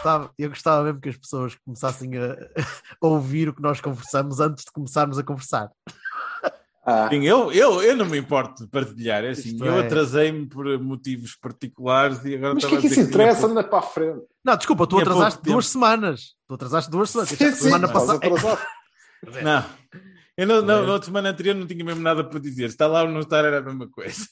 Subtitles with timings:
[0.00, 2.36] Gostava, eu gostava mesmo que as pessoas começassem a,
[3.00, 5.70] a ouvir o que nós conversamos antes de começarmos a conversar.
[6.84, 7.08] Ah.
[7.10, 10.46] Sim, eu, eu, eu não me importo de partilhar, é assim, Isto eu é- atrasei-me
[10.46, 13.46] por motivos particulares e agora Mas o que é que isso interessa?
[13.46, 14.22] Anda para a frente.
[14.42, 16.34] Não, desculpa, tu Tinha atrasaste duas semanas.
[16.48, 17.28] Tu atrasaste duas semanas.
[17.28, 18.16] Sim, sim, semana passada.
[18.16, 18.60] atrasado.
[19.42, 19.64] Não,
[20.36, 20.62] eu não, é.
[20.62, 23.20] não, na outra semana anterior não tinha mesmo nada para dizer, está lá ou não
[23.20, 24.26] estar era a mesma coisa.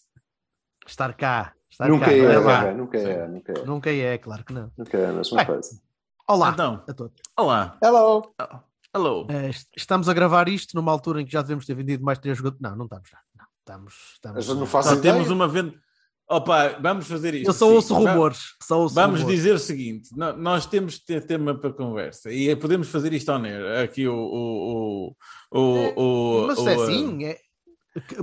[0.87, 1.53] Estar cá.
[1.81, 2.61] Nunca cá, é, é lá.
[2.61, 3.65] Vera, nunca é, nunca é.
[3.65, 4.71] Nunca é, claro que não.
[4.77, 5.47] Nunca é a mesma Bem.
[5.47, 5.81] coisa.
[6.29, 6.83] Olá Então.
[6.89, 7.15] a todos.
[7.37, 8.35] Olá, Hello!
[8.95, 9.27] hello.
[9.31, 12.19] Eh, est- estamos a gravar isto numa altura em que já devemos ter vendido mais
[12.19, 12.61] três jogadores.
[12.61, 13.19] Não, não estamos já.
[13.37, 15.15] Não, estamos, estamos, já não eh, faço Só ideia.
[15.15, 15.75] temos uma venda.
[16.31, 17.47] Opa, vamos fazer isto.
[17.49, 17.75] Eu só assim.
[17.77, 18.41] ouço Va- rumores.
[18.63, 19.39] Só ouço Vamos rumores.
[19.39, 23.31] dizer o seguinte: nós temos de ter tema para conversa e é- podemos fazer isto
[23.31, 23.79] ao Ner.
[23.83, 24.15] Aqui o.
[24.15, 25.15] o,
[25.53, 27.25] o, o, o Mas o, é uh, assim.
[27.25, 27.39] É...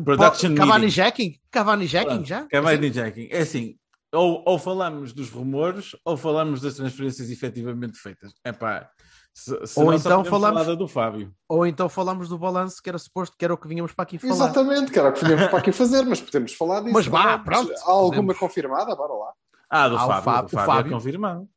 [0.03, 0.95] Production Cavani meeting.
[0.95, 1.39] Jacking?
[1.51, 2.47] Cavani Jacking Pronto, já?
[2.47, 3.27] Cavani Jacking.
[3.31, 3.75] É assim:
[4.13, 8.33] ou, ou falamos dos rumores ou falamos das transferências efetivamente feitas.
[8.43, 8.89] É pá.
[9.33, 11.33] Se, se Ou então falamos- do Fábio.
[11.49, 14.17] Ou então falamos do balanço que era suposto que era o que vínhamos para aqui
[14.17, 14.33] falar.
[14.33, 16.93] Exatamente, que era o que vinhamos para aqui fazer, mas podemos falar disso.
[16.93, 18.37] Mas vá, pronto, Há alguma podemos.
[18.39, 18.95] confirmada?
[18.95, 19.33] Bora lá.
[19.69, 20.23] Ah, do Ah, Fábio.
[20.23, 20.89] Fábio- Fábio, Fábio.
[20.89, 21.49] é confirmado.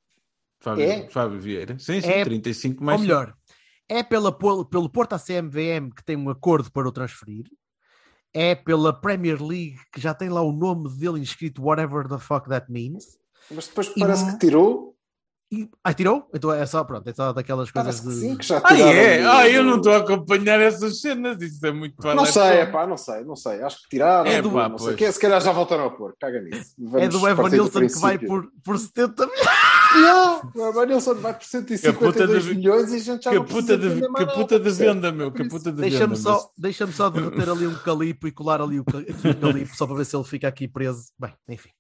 [0.61, 1.09] Fábio, É?
[1.09, 1.79] Fábio Vieira.
[1.79, 2.99] Sim, sim, É- 35 mais.
[3.01, 3.33] Ou melhor,
[3.89, 7.45] é pela, pelo, pelo Porto à CMVM que tem um acordo para o transferir.
[8.41, 12.49] É pela Premier League que já tem lá o nome dele inscrito, whatever the fuck
[12.49, 13.05] that means.
[13.51, 14.95] Mas depois E parece um- que tirou.
[15.51, 16.29] E, ah, tirou?
[16.35, 18.33] Então é só, pronto, é só daquelas coisas Parece que de.
[18.33, 19.23] sim, que já Ah, é?
[19.23, 21.41] do- Ah, eu não estou a acompanhar essas cenas.
[21.41, 22.33] Isso é muito Não valete.
[22.35, 23.63] sei, é pá, não sei, não sei.
[23.63, 24.31] Acho que tiraram.
[24.31, 25.11] É do, pá, não sei quê.
[25.11, 26.15] Se calhar já voltaram a pôr.
[26.21, 26.75] Caga nisso.
[26.79, 29.47] É Vamos do partir Evanilson que vai por, por 70 milhões.
[29.95, 33.95] Não, o Evanilson vai por 152 de- milhões e a gente já não Caputa precisa
[34.01, 35.33] de, caputa de venda, meu.
[35.33, 36.17] Caputa de Deixa-me venda.
[36.17, 39.75] só, deixa só derreter ali um calipo e colar ali o, ca- aqui o calipo
[39.77, 41.07] só para ver se ele fica aqui preso.
[41.19, 41.71] Bem, enfim.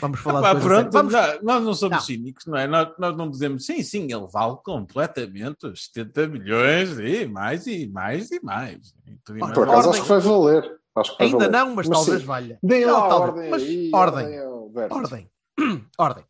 [0.00, 0.92] Vamos falar Pá, de coisa pronto, séria.
[0.92, 2.04] Vamos, já- nós não somos Não.
[2.04, 2.66] cínicos, não é?
[2.68, 7.88] Nós, nós não dizemos sim, sim, ele vale completamente os 70 milhões e mais e
[7.88, 8.94] mais e mais.
[9.06, 9.54] E tudo e mais.
[9.54, 9.92] Por acaso Ordem.
[9.92, 10.78] acho que vai valer.
[10.96, 11.50] Acho que vai Ainda valer.
[11.52, 12.26] não, mas, talvez sim.
[12.26, 12.58] valha.
[12.62, 13.90] Deem Não, lá talvez, ordem mas aí.
[13.92, 14.38] ordem.
[14.38, 14.96] ao Verdes.
[14.96, 15.30] Ordem.
[15.98, 16.24] Ordem.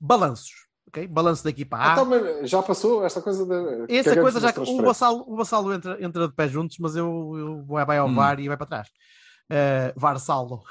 [0.00, 0.61] Balanços.
[0.94, 1.06] Ok?
[1.08, 1.92] Balanço da equipa A.
[1.92, 3.94] Então, já passou esta coisa de.
[3.96, 4.52] Essa cagamos coisa já.
[4.60, 4.82] O.
[4.82, 7.06] Vassalo, o Vassalo entra, entra de pé juntos, mas eu,
[7.38, 8.14] eu vou- vai ao Hum.
[8.14, 8.88] VAR e vai para trás.
[9.50, 10.62] Uh, Varsalo.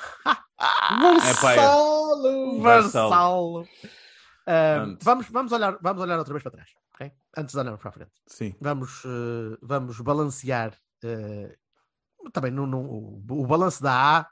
[1.01, 2.61] Varsalo!
[2.61, 2.61] Varsalo.
[2.61, 3.61] Varsalo.
[3.61, 6.69] Uh, vamos, vamos, olhar, vamos olhar outra vez para trás.
[6.95, 7.11] ok?
[7.37, 8.11] Antes de olharmos para a frente.
[8.27, 8.55] Sim.
[8.61, 10.73] Vamos, uh, vamos balancear.
[11.03, 14.27] uh, também não, não- o, o balanço da A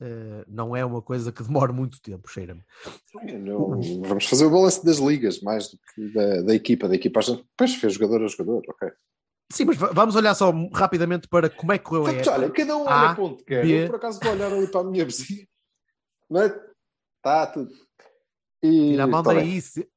[0.00, 2.62] uh, não é uma coisa que demora muito tempo, cheira-me.
[3.40, 6.88] Não, vamos fazer o balanço das ligas, mais do que da, da equipa.
[6.88, 8.90] Da equipa depois fez jogador a jogador, ok.
[9.52, 12.32] Sim, mas va- vamos olhar só rapidamente para como é que correu a época.
[12.32, 13.64] olha, cada um A, olha para onde quer.
[13.64, 13.84] B.
[13.84, 15.46] Eu por acaso vou olhar ali para a minha vizinha.
[16.28, 16.46] Não é?
[17.18, 17.72] Está tudo.
[18.62, 19.60] E, Tira a mão tá daí.
[19.60, 19.88] se-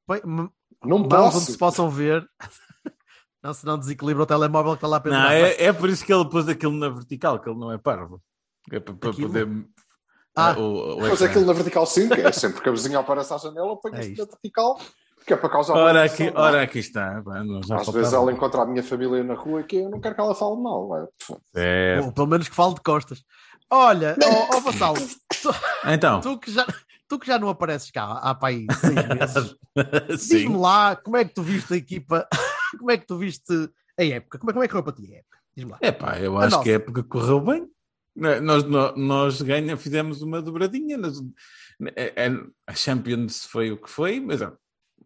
[0.83, 1.37] Não mãos posso.
[1.37, 2.29] onde se possam ver.
[3.41, 5.31] não, senão desequilibra o telemóvel que está lá Não, pendurado.
[5.33, 8.21] é, é por isso que ele pôs aquilo na vertical, que ele não é parvo.
[8.71, 9.47] É para, para poder.
[10.35, 10.55] Ah.
[10.57, 13.75] o, o Mas aquilo na vertical 5 é sempre que a vizinha aparece à janela,
[13.79, 14.79] põe É na vertical,
[15.25, 16.33] que é para causar uma Ora, aqui, é?
[16.35, 17.21] ora, aqui está.
[17.77, 20.35] Às vezes ela encontra a minha família na rua que eu não quero que ela
[20.35, 21.09] fale mal.
[21.55, 21.99] É.
[22.03, 23.23] Ou pelo menos que fale de costas.
[23.69, 24.97] Olha, ó ó, Vassalo,
[25.41, 25.49] tu,
[25.87, 26.65] Então, tu que já,
[27.07, 28.95] tu que já não apareces cá há para aí seis
[30.15, 32.27] meses, diz-me lá como é que tu viste a equipa,
[32.79, 33.53] como é que tu viste
[33.99, 35.37] a época, como é, como é que foi para ti a época?
[35.55, 35.77] Diz-me lá.
[35.81, 36.63] É pá, eu A acho nossa.
[36.63, 37.67] que a época correu bem.
[38.19, 38.63] Né, Nós,
[38.97, 40.97] nós, ganha, fizemos uma dobradinha.
[40.97, 41.21] Nós-
[41.95, 44.41] é- é- a Champions foi o que foi, mas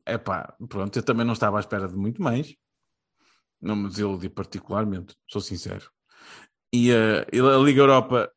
[0.06, 2.56] é pá, pronto, eu também não estava à espera de muito mais.
[3.62, 5.90] Não me desiludi particularmente, sou sincero.
[6.74, 8.30] E eh, e a Liga Europa,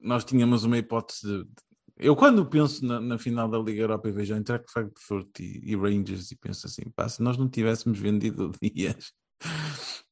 [0.00, 1.44] nós tínhamos uma hipótese de.
[1.44, 1.66] de-
[1.98, 5.62] Eu, quando penso na, na final da Liga Europa e vejo o Eintracht Frankfurt e,
[5.64, 9.12] e Rangers, e penso assim, pá, se nós não tivéssemos vendido Dias,
[9.42, 10.05] a- a-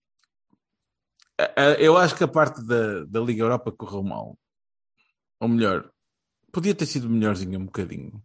[1.78, 4.38] eu acho que a parte da, da Liga Europa correu mal.
[5.40, 5.90] Ou melhor,
[6.52, 8.22] podia ter sido melhorzinho um bocadinho.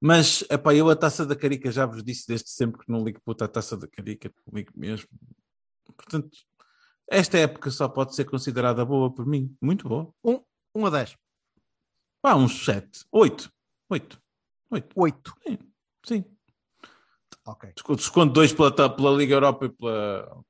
[0.00, 3.20] Mas, epá, eu a taça da Carica já vos disse desde sempre que não ligo
[3.24, 5.08] puta a taça da Carica, não ligo mesmo.
[5.96, 6.36] Portanto,
[7.10, 9.56] Esta época só pode ser considerada boa por mim.
[9.60, 10.12] Muito boa.
[10.74, 11.16] 1 a 10.
[12.22, 13.52] Pá, uns 7, 8.
[13.90, 14.22] 8.
[14.70, 15.34] 8.
[15.46, 15.66] 8.
[16.06, 16.24] Sim.
[17.46, 17.72] Ok.
[17.96, 20.44] Desconto- 2 pela, pela Liga Europa e pela.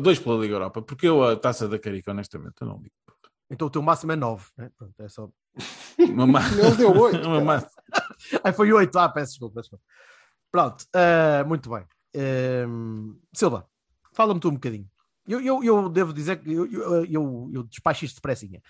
[0.00, 0.82] 2 pela Liga Europa.
[0.82, 2.94] Porque eu, a taça da Carica, honestamente, eu não ligo.
[3.50, 4.44] Então o teu máximo é 9.
[4.58, 4.70] Né?
[4.76, 5.28] Pronto, é só...
[5.98, 7.16] Uma ma- Ele deu 8.
[7.26, 7.70] uma massa.
[8.44, 8.96] Ai, foi 8.
[8.98, 9.54] Ah, peço desculpa.
[9.56, 9.84] peço desculpa.
[10.50, 11.84] Pronto, ah, muito bem.
[12.14, 13.66] Ehm, Silva,
[14.12, 14.86] fala-me tu um bocadinho.
[15.28, 18.60] Eu, eu, eu devo dizer que eu, eu, eu, eu despacho isto depressinha.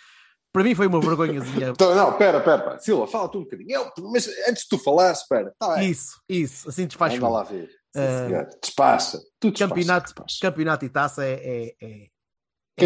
[0.56, 1.68] Para mim foi uma vergonhazinha.
[1.68, 2.78] Então, não, pera, pera.
[2.78, 3.70] Silva, fala tu um bocadinho.
[3.72, 5.54] Eu, mas antes de tu falar, espera.
[5.58, 5.82] Tá.
[5.84, 7.16] Isso, isso, assim despacho.
[7.18, 7.68] Anda lá ver.
[7.94, 8.48] Senhor.
[8.62, 9.18] Despacha.
[9.38, 10.38] Tu despacha, Campeonato, despacha.
[10.40, 11.32] campeonato e taça é.
[11.34, 12.08] é, é, é a minha-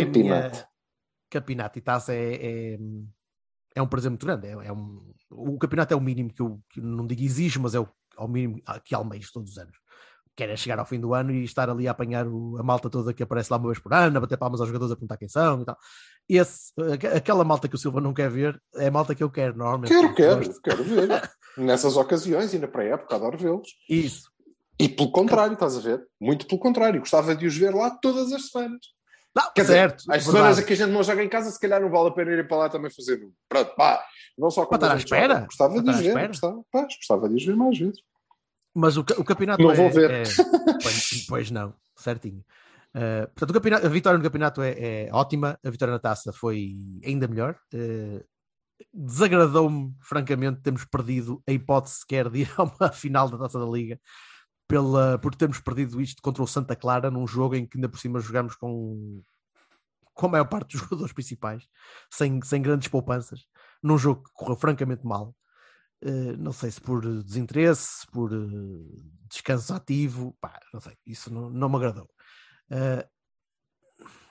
[0.06, 0.64] Campeonato.
[1.30, 2.34] campeonato e taça é,
[2.74, 2.78] é,
[3.76, 4.48] é um prazer muito grande.
[4.48, 7.76] É, é um, o campeonato é o mínimo que eu, que não digo exijo, mas
[7.76, 7.88] é o,
[8.18, 9.76] é o mínimo que almejo todos os anos.
[10.36, 12.90] Quero é chegar ao fim do ano e estar ali a apanhar o- a malta
[12.90, 15.16] toda que aparece lá uma vez por ano, a bater palmas aos jogadores, a perguntar
[15.18, 15.76] quem são e tal.
[16.36, 19.30] Esse, aque- aquela malta que o Silva não quer ver é a malta que eu
[19.30, 19.88] quero, normalmente.
[19.92, 21.08] Quero, quero, quero ver.
[21.58, 23.68] Nessas ocasiões e na pré-época, adoro vê-los.
[23.88, 24.30] Isso.
[24.78, 26.06] E pelo contrário, estás a ver?
[26.20, 27.00] Muito pelo contrário.
[27.00, 28.78] Gostava de os ver lá todas as semanas.
[29.34, 29.96] Não, Quer certo.
[29.98, 30.24] dizer, as verdade.
[30.38, 32.32] semanas em que a gente não joga em casa, se calhar não vale a pena
[32.32, 33.20] ir para lá também fazer.
[33.48, 34.02] Pronto, pá.
[34.38, 35.34] Não só quando Para estar à espera?
[35.34, 35.46] joga.
[35.46, 36.28] Gostava Para de os ver.
[36.28, 38.00] Gostava, pá, gostava de os ver mais vezes.
[38.74, 40.10] Mas o, o campeonato Não é, vou ver.
[40.10, 40.22] é-
[40.82, 42.42] pois, pois não, certinho.
[42.94, 47.28] Uh, portanto, a vitória no campeonato é, é ótima, a vitória na taça foi ainda
[47.28, 47.56] melhor.
[47.72, 48.24] Uh,
[48.94, 53.66] Desagradou-me, francamente, termos perdido a hipótese sequer de ir a uma final da taça da
[53.66, 54.00] Liga
[54.70, 57.98] pela, por termos perdido isto contra o Santa Clara num jogo em que ainda por
[57.98, 59.20] cima jogamos com,
[60.14, 61.66] com a maior parte dos jogadores principais,
[62.08, 63.46] sem, sem grandes poupanças,
[63.82, 65.34] num jogo que correu francamente mal.
[66.02, 68.96] Uh, não sei se por desinteresse, por uh,
[69.28, 72.08] descanso ativo, pá, não sei, isso não, não me agradou.
[72.70, 73.08] Uh,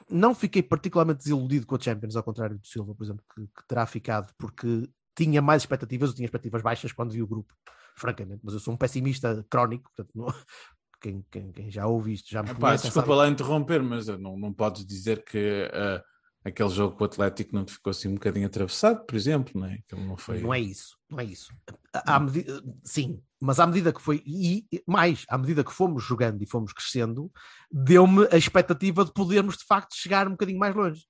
[0.10, 3.68] não fiquei particularmente desiludido com a Champions, ao contrário do Silva, por exemplo, que, que
[3.68, 7.54] terá ficado, porque tinha mais expectativas, eu tinha expectativas baixas quando vi o grupo,
[7.96, 10.28] francamente, mas eu sou um pessimista crónico, portanto, não-
[11.02, 14.08] quem, quem- quem já ouve isto já me Epá, conhece, desculpa sabe- lá interromper, mas
[14.08, 16.04] não, não podes dizer que ah,
[16.44, 19.68] aquele jogo com o Atlético não te ficou assim um bocadinho atravessado, por exemplo, não
[19.68, 19.76] é?
[19.76, 20.40] Aquilo não foi.
[20.42, 21.54] Não é isso, não é isso.
[21.94, 26.42] À- medida- sim, mas à medida que foi, e mais, à medida que fomos jogando
[26.42, 27.32] e fomos crescendo,
[27.72, 31.04] deu-me a expectativa de podermos de facto chegar um bocadinho mais longe.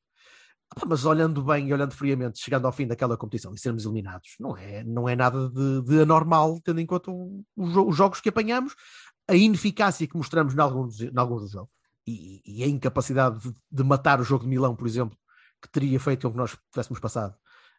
[0.87, 4.55] Mas olhando bem e olhando friamente, chegando ao fim daquela competição e sermos eliminados, não
[4.55, 7.11] é, não é nada de, de anormal, tendo em conta
[7.57, 8.75] os jogos que apanhamos,
[9.27, 11.71] a ineficácia que mostramos em alguns, em alguns dos jogos
[12.05, 15.17] e, e a incapacidade de, de matar o jogo de Milão, por exemplo,
[15.61, 17.35] que teria feito com que nós tivéssemos passado,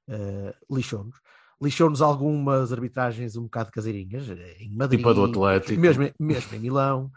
[0.09, 1.17] eh, lixou-nos.
[1.62, 5.81] Lixou-nos algumas arbitragens um bocado caseirinhas, eh, em Madrid, Tipo do Atlético.
[5.81, 7.11] mesmo, em- mesmo em Milão.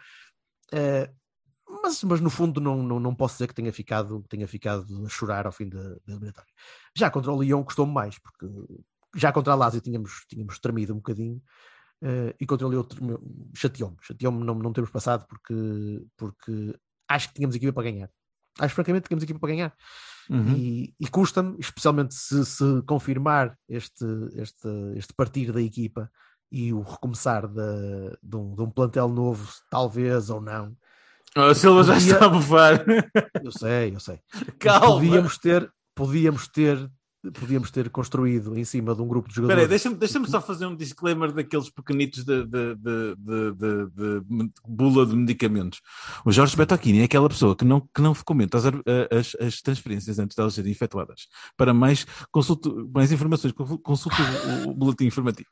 [0.72, 1.10] Eh,
[1.82, 5.10] mas, mas no fundo não, não, não posso dizer que tenha ficado, tenha ficado a
[5.10, 6.52] chorar ao fim da, da eliminatória.
[6.96, 8.46] Já contra o Lyon custou-me mais, porque
[9.16, 11.42] já contra a Lazio tínhamos, tínhamos tremido um bocadinho
[12.02, 12.84] eh, e contra o Lyon
[13.56, 13.98] chateou-me.
[14.02, 16.76] Chateou-me não, não termos passado porque, porque
[17.08, 18.10] acho que tínhamos equipa para ganhar.
[18.60, 19.76] Acho francamente que tínhamos equipa para ganhar.
[20.30, 20.56] Uhum.
[20.56, 24.06] E, e custa-me, especialmente se, se confirmar este,
[24.36, 26.10] este, este partir da equipa
[26.52, 30.76] e o recomeçar de, de, um, de um plantel novo, talvez ou não.
[31.36, 32.86] A Silva já está a bufar.
[33.44, 34.20] Eu sei, eu sei.
[34.60, 35.02] Calma.
[35.02, 36.78] Podíamos ter, podíamos ter,
[37.32, 39.64] podíamos ter construído em cima de um grupo de Espera jogadores.
[39.64, 44.26] aí, deixa-me deixa só fazer um disclaimer daqueles pequenitos de, de, de, de, de- de
[44.30, 45.80] me- bula de medicamentos.
[46.26, 50.20] O Jorge Betocchini é aquela pessoa que não, que não comenta as, as, as transferências
[50.20, 51.28] antes de elas serem efetuadas.
[51.56, 54.22] Para mais, consulte, mais informações, consulte
[54.66, 55.50] o, o boletim informativo.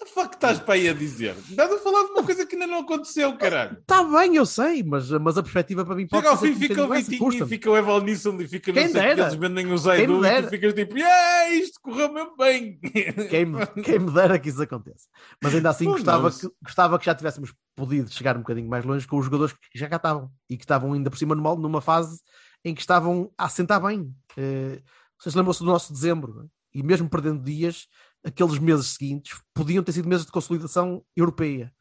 [0.00, 1.36] O que estás para aí a dizer?
[1.48, 3.78] Estás a falar de uma coisa que ainda não aconteceu, caralho.
[3.78, 6.84] Está bem, eu sei, mas, mas a perspectiva para mim pode Chega ao fim, fica
[6.84, 9.22] o Vitinho e fica o Eval Nisson e fica Quem não sei o que, dera.
[9.22, 10.42] eles vendem o Zaidu e dera.
[10.46, 12.78] tu ficas tipo, yeah, isto correu mesmo bem.
[13.30, 15.06] Quem, me- quem me dera que isso aconteça.
[15.42, 18.84] Mas ainda assim gostava, não, que, gostava que já tivéssemos podido chegar um bocadinho mais
[18.84, 21.54] longe com os jogadores que já cá estavam e que estavam ainda por cima numa,
[21.56, 22.20] numa fase
[22.64, 24.14] em que estavam a assentar bem.
[24.36, 24.80] Eh,
[25.18, 26.78] vocês lembram-se do nosso dezembro, é?
[26.78, 27.86] e mesmo perdendo dias,
[28.24, 31.72] aqueles meses seguintes podiam ter sido meses de consolidação europeia.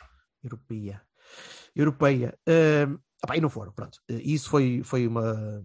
[0.43, 1.01] Europeia.
[1.75, 2.37] Europeia.
[2.47, 2.87] Eh,
[3.23, 3.99] opá, e não foram, pronto.
[4.09, 5.63] Eh, isso foi, foi, uma,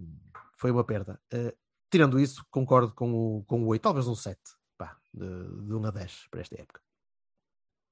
[0.57, 1.21] foi uma perda.
[1.33, 1.55] Eh,
[1.91, 4.39] tirando isso, concordo com o, com o 8, talvez um 7
[4.79, 5.27] pá, de,
[5.67, 6.81] de 1 a 10 para esta época.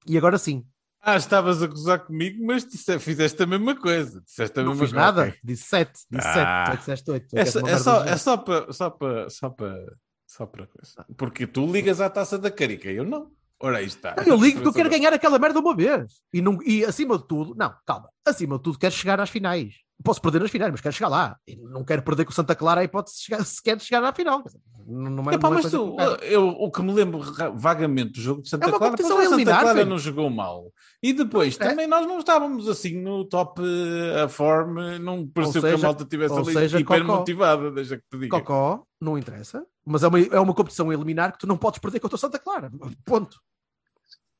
[0.06, 0.66] E agora sim,
[1.00, 4.20] Ah, estavas a gozar comigo, mas disse- fizeste a mesma coisa.
[4.22, 5.06] Disseste a não mesma fiz coisa.
[5.06, 6.64] nada, disse 7, disse 7, Ah.
[6.66, 7.38] tu é disseste 8.
[7.38, 8.72] É, só- é só, é só para.
[8.72, 9.30] Só para.
[9.30, 9.96] Só para.
[10.26, 11.06] Só para coisa.
[11.16, 13.30] Porque tu ligas à taça da carica, eu não.
[13.64, 14.14] Ora, aí está.
[14.26, 16.12] Eu ligo porque eu quero ganhar aquela merda uma vez.
[16.32, 19.74] E, não, e acima de tudo, não, calma, acima de tudo quero chegar às finais.
[20.02, 21.36] posso perder nas finais, mas quero chegar lá.
[21.48, 24.12] E não quero perder com o Santa Clara a hipótese chegar, sequer de chegar à
[24.12, 24.42] final.
[24.86, 27.20] Não, não é, Epá, não é mas tu, eu o que me lembro
[27.54, 29.86] vagamente do jogo de Santa É Clara, a a Santa Clara filho.
[29.88, 30.70] não jogou mal.
[31.02, 31.70] E depois, É.
[31.70, 35.86] também nós não estávamos assim no top eh, a form, não pareceu que a seja-
[35.86, 37.16] malta estivesse ou ali seja, hiper Cocó.
[37.16, 38.38] motivada, deixa que te diga.
[38.40, 39.64] Cocó, não interessa.
[39.86, 42.18] Mas é uma, é uma competição a eliminar que tu não podes perder contra o
[42.18, 42.70] Santa Clara.
[43.06, 43.38] Ponto.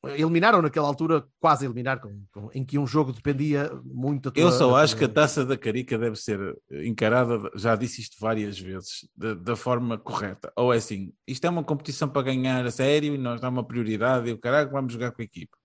[0.09, 4.43] Eliminaram naquela altura, quase eliminar, com- com- em que um jogo dependia muito da tua,
[4.43, 8.59] Eu só acho que a taça da Carica deve ser encarada, já disse isto várias
[8.59, 10.51] vezes, da, da forma correta.
[10.55, 13.63] Ou é assim, isto é uma competição para ganhar a sério e nós dá uma
[13.63, 15.57] prioridade e o caralho, vamos jogar com a equipa.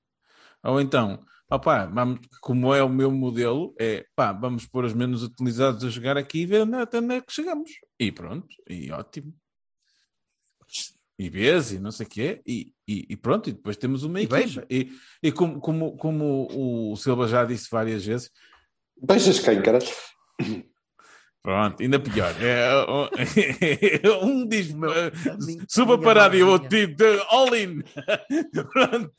[0.63, 5.23] Ou então, opá, vamos, como é o meu modelo, é pá, vamos pôr os menos
[5.23, 7.71] utilizados a jogar aqui e ver até onde é que chegamos.
[7.99, 9.35] E pronto, e ótimo.
[11.23, 14.19] E vês, e não sei o quê, e, e, e pronto, e depois temos uma
[14.21, 14.37] E equipa.
[14.39, 14.67] beija.
[14.71, 14.91] E,
[15.23, 16.49] e como, como, como
[16.93, 18.31] o Silva já disse várias vezes,
[19.03, 19.79] Beijas quem, cara?
[21.43, 22.35] Pronto, ainda pior.
[22.43, 22.71] É,
[24.25, 27.55] um diz Meu, a minha- suba a minha para a rádio, o tipo de all
[27.55, 27.83] in.
[28.73, 29.13] Pronto.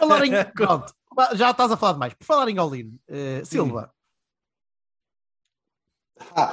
[0.00, 0.30] Falar em...
[0.54, 0.92] Pronto,
[1.34, 2.14] já estás a falar demais.
[2.14, 3.92] Por falar em All-In, eh, Silva,
[6.36, 6.52] Ah,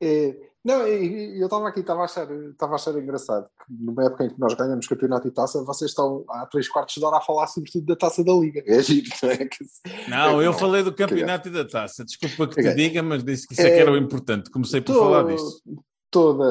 [0.00, 3.72] é, não, e- e eu estava aqui, estava a, achar, estava a achar engraçado que
[3.84, 7.04] numa época em que nós ganhamos campeonato e taça, vocês estão há três quartos de
[7.04, 8.62] hora a falar sobretudo da taça da Liga.
[8.66, 9.36] É giro, não é?
[9.38, 12.04] Que- Não, eu Não, falei do campeonato e da taça.
[12.04, 12.88] Desculpa que te Caguei.
[12.88, 14.50] diga, mas disse que isso é que era o importante.
[14.50, 15.62] Comecei por falar disso.
[16.10, 16.44] Toda.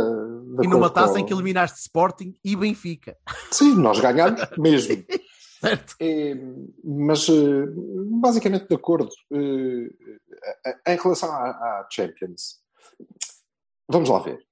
[0.63, 3.15] e numa taça em que eliminaste Sporting e Benfica.
[3.51, 5.03] Sim, nós ganhamos mesmo.
[5.61, 5.95] Certo?
[5.99, 6.35] É,
[6.83, 7.65] mas eh,
[8.21, 9.09] basicamente de acordo.
[9.31, 9.89] Eh,
[10.67, 12.59] eh, em relação à, à Champions,
[13.89, 14.45] vamos lá ver.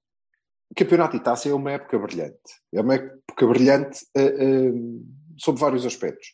[0.72, 2.38] O campeonato de é uma época brilhante.
[2.74, 4.72] É uma época brilhante eh, eh,
[5.38, 6.34] sob vários aspectos.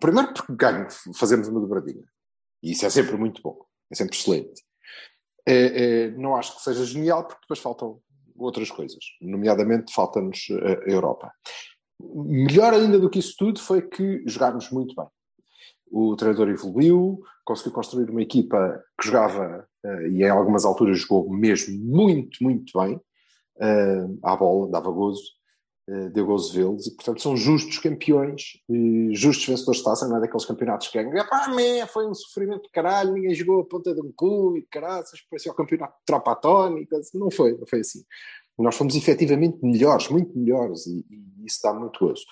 [0.00, 2.04] Primeiro porque ganho, fazemos uma dobradinha.
[2.60, 3.56] E isso é sempre muito bom.
[3.90, 4.62] É sempre excelente.
[5.46, 8.00] Eh, não acho que seja genial porque depois faltam
[8.36, 8.98] outras coisas.
[9.20, 11.32] Nomeadamente falta-nos a Europa.
[12.00, 15.06] Melhor ainda do que isso tudo foi que jogámos muito bem.
[15.90, 21.30] O treinador evoluiu, conseguiu construir uma equipa que jogava, eh, e em algumas alturas jogou
[21.30, 23.00] mesmo muito, muito bem,
[23.60, 25.22] eh, à bola, dava gozo,
[25.88, 28.58] eh, deu gozo vê-los, e portanto são justos campeões,
[29.12, 32.64] justos vencedores de taça, não é daqueles campeonatos que ganham, epá, man, foi um sofrimento
[32.64, 36.04] de caralho, ninguém jogou a ponta de um cu, e caraças, parecia o campeonato de
[36.04, 38.04] tropa atómica, não foi, não foi assim.
[38.58, 42.24] Nós fomos efetivamente melhores, muito melhores, e, e isso dá muito gozo.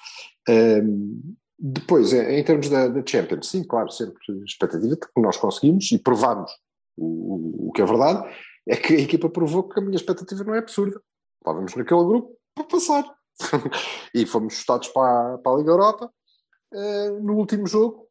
[0.49, 5.91] Ahm, depois, em, termos da, da Champions, sim, claro, sempre expectativa de que nós conseguimos
[5.91, 6.51] e provamos
[6.97, 8.29] o, o, que é verdade,
[8.69, 11.01] é que a equipa provou que a minha expectativa não é absurda.
[11.41, 13.17] Estávamos naquele grupo para passar.
[14.15, 16.11] e fomos chutados para, para a Liga Europa
[16.73, 18.07] eh, no último jogo,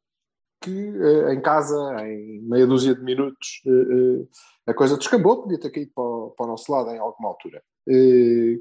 [0.62, 1.76] que eh, em casa,
[2.08, 4.26] em meia dúzia de minutos, eh,
[4.68, 7.62] a coisa descambou, podia ter caído para, o- para o nosso lado em alguma altura.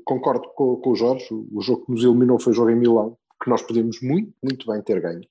[0.04, 2.76] Concordo com, com o Jorge, o, o jogo que nos eliminou foi o jogo em
[2.76, 5.22] Milão, que nós podíamos muito, muito bem ter ganho.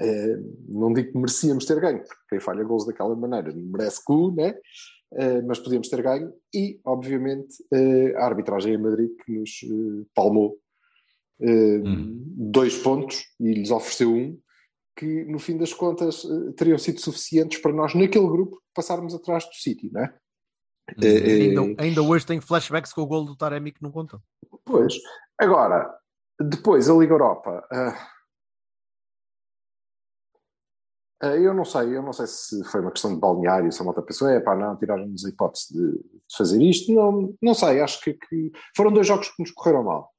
[0.00, 0.38] Eh,
[0.68, 4.30] não digo que merecíamos ter ganho, porque quem falha gols daquela maneira não merece cu,
[4.32, 4.54] né?
[5.14, 9.50] Eh, mas podíamos ter ganho e, obviamente, eh, a arbitragem em Madrid que nos
[10.14, 10.58] palmou
[11.40, 11.80] eh,
[12.36, 14.38] dois pontos e lhes ofereceu um,
[14.96, 16.26] que no fim das contas
[16.56, 20.14] teriam sido suficientes para nós, naquele grupo, passarmos atrás do City, não é?
[21.02, 24.20] Eh, eh, Ainda, ainda hoje tem flashbacks com o gol do Taremi que não contam.
[24.64, 24.94] Pois.
[25.38, 25.97] Agora,
[26.40, 27.66] depois a Liga Europa.
[27.70, 28.08] ah,
[31.20, 33.84] ah, eu não sei, eu não sei se foi uma questão de balneário, se a
[33.84, 36.00] malta pensou, é pá, não, tiraram-nos a hipótese de,
[36.36, 36.92] fazer isto.
[36.92, 40.12] Não, não sei, acho que, que foram dois jogos que nos correram mal.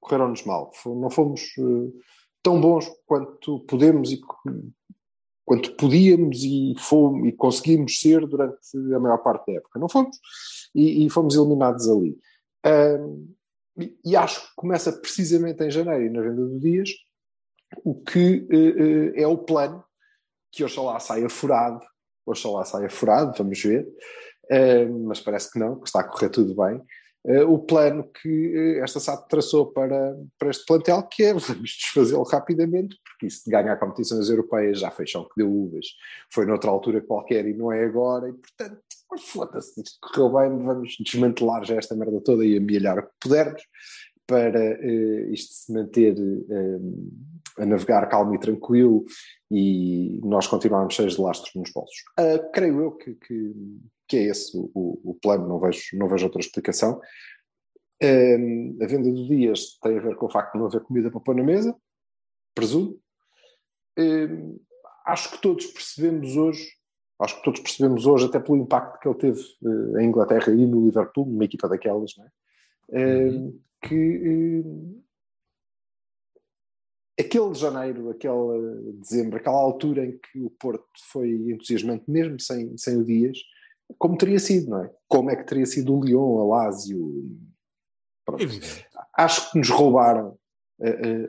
[0.00, 0.70] Correram-nos mal.
[0.84, 1.98] Não fomos eh,
[2.42, 4.20] tão bons quanto podemos e
[5.44, 8.58] quanto podíamos e, fomos, e conseguimos ser durante
[8.94, 9.78] a maior parte da época.
[9.78, 10.18] Não fomos.
[10.74, 12.18] E, e fomos eliminados ali.
[12.64, 13.32] Ahm,
[14.04, 16.90] e, acho que começa precisamente em janeiro e na venda do Dias,
[17.84, 19.82] o que eh, eh, é o plano
[20.50, 21.80] que oxalá saia furado,
[22.26, 23.88] oxalá saia furado, vamos ver,
[24.50, 26.82] Eh, mas parece que não, que está a correr tudo bem.
[27.48, 32.96] O plano que esta SAP traçou para, para este plantel, que é vamos desfazê-lo rapidamente,
[33.04, 35.86] porque isso de ganhar competições europeias já fez chão que deu uvas,
[36.32, 38.82] foi noutra altura qualquer e não é agora, e portanto,
[39.18, 43.62] foda-se, isto correu bem, vamos desmantelar já esta merda toda e amelhar o que pudermos
[44.26, 49.04] para eh, isto se manter eh, a navegar calmo e tranquilo
[49.50, 51.96] e nós continuarmos cheios de lastros nos bolsos.
[52.18, 53.52] Ah, creio eu que, que,
[54.08, 57.00] que é esse o, o- o plano, não vejo, não vejo outra explicação.
[58.02, 61.10] Ah, a venda do Dias tem a ver com o facto de não haver comida
[61.10, 61.76] para pôr na mesa,
[62.54, 62.98] presumo.
[63.98, 66.66] Ah, acho que todos percebemos hoje,
[67.22, 70.66] Acho que todos percebemos hoje, até pelo impacto que ele teve uh, em Inglaterra e
[70.66, 73.38] no Liverpool, numa equipa daquelas, é?
[73.38, 75.02] Uh, que uh,
[77.18, 82.96] aquele janeiro, aquele dezembro, aquela altura em que o Porto foi entusiasmante, mesmo sem, sem
[82.96, 83.38] o Dias,
[83.98, 84.90] como teria sido, não é?
[85.08, 86.70] Como é que teria sido o Lyon, a?
[88.24, 88.44] Pronto.
[89.16, 90.38] Acho que nos roubaram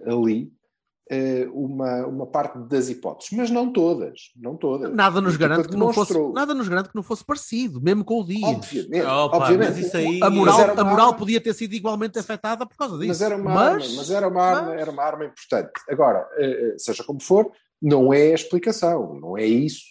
[0.05, 0.62] ali eh,
[1.53, 4.93] uma, uma parte das hipóteses, mas não todas, não todas.
[4.93, 8.21] Nada nos garante que não fosse, nada nos garante que não fosse parecido, mesmo com
[8.21, 8.47] o dia.
[8.47, 9.81] Obviamente, Opa, obviamente.
[9.81, 10.19] Isso aí...
[10.21, 13.07] A moral, a moral podia ter sido igualmente afetada por causa disso.
[13.09, 13.83] Mas era uma, mas...
[13.83, 14.81] Arma, mas era uma, arma, mas...
[14.81, 15.71] era uma arma importante.
[15.89, 17.51] Agora, eh, eh, seja como for,
[17.81, 19.83] não é a explicação, não é isso,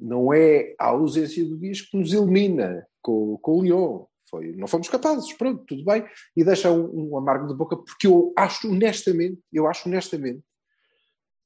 [0.00, 4.04] não é a ausência do Dias que nos elimina com, com o Lyon.
[4.30, 8.06] Foi, não fomos capazes, pronto, tudo bem, e deixa um, um amargo de boca, porque
[8.06, 10.42] eu acho honestamente, eu acho honestamente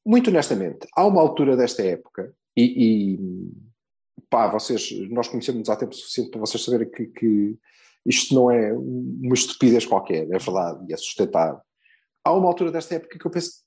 [0.07, 3.19] muito honestamente, há uma altura desta época, e, e
[4.31, 7.59] pá, vocês, nós conhecemos há tempo suficiente para vocês saberem que, que
[8.07, 11.61] isto não é uma estupidez qualquer, é verdade e é sustentável.
[12.25, 13.63] Há uma altura desta época que eu penso,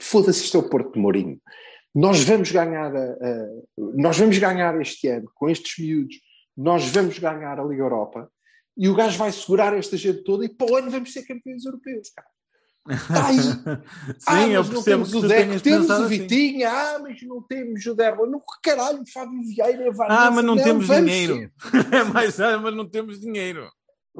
[0.00, 1.40] foda-se, isto é o Porto de Mourinho.
[1.94, 3.46] Nós vamos ganhar, a, a,
[3.94, 6.16] nós vamos ganhar este ano com estes miúdos,
[6.56, 8.28] nós vamos ganhar a Liga Europa
[8.76, 11.64] e o gajo vai segurar esta gente toda e para o ano vamos ser campeões
[11.64, 12.28] europeus, cara.
[12.88, 13.38] Está aí.
[14.18, 16.06] Sim, ah, eu não temos o Deco, temos o assim.
[16.06, 16.96] Vitinha, assim.
[16.96, 18.26] ah, mas não temos o Derba.
[18.26, 21.50] No caralho, Fábio Vieira, Vanessa, Ah, mas não, não temos dinheiro.
[21.92, 23.68] é mais, ah, mas não temos dinheiro.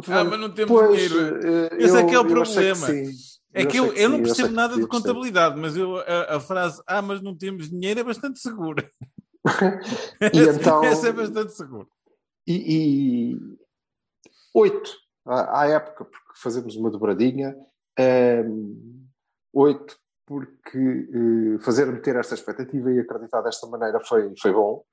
[0.06, 1.46] Ah, mas não temos pois, dinheiro.
[1.46, 2.86] Eu, Esse é que é o problema.
[2.86, 3.10] Que
[3.52, 6.80] é que eu, eu, eu não percebo nada de contabilidade, mas eu, a, a, frase,
[6.86, 8.88] ah, mas não temos dinheiro é bastante segura.
[10.32, 11.86] e então, Essa é bastante segura.
[12.46, 13.36] E, e
[14.54, 14.90] oito,
[15.26, 17.56] à, à época, porque fazemos uma dobradinha,
[17.98, 19.06] um,
[19.54, 24.84] oito, porque uh, fazer-me ter esta expectativa e acreditar desta maneira foi, foi bom.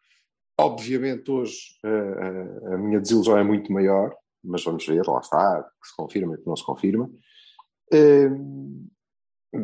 [0.59, 5.87] Obviamente, hoje uh, a minha desilusão é muito maior, mas vamos ver, lá está, que
[5.87, 7.09] se confirma e que não se confirma.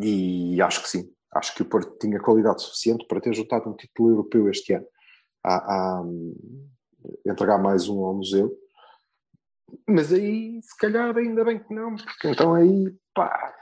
[0.02, 3.76] E acho que sim, acho que o Porto tinha qualidade suficiente para ter juntado um
[3.76, 4.86] título europeu este ano
[5.44, 6.04] a, a
[7.26, 8.56] entregar mais um ao museu.
[9.88, 13.54] Mas aí, se calhar, ainda bem que não, porque então aí pá,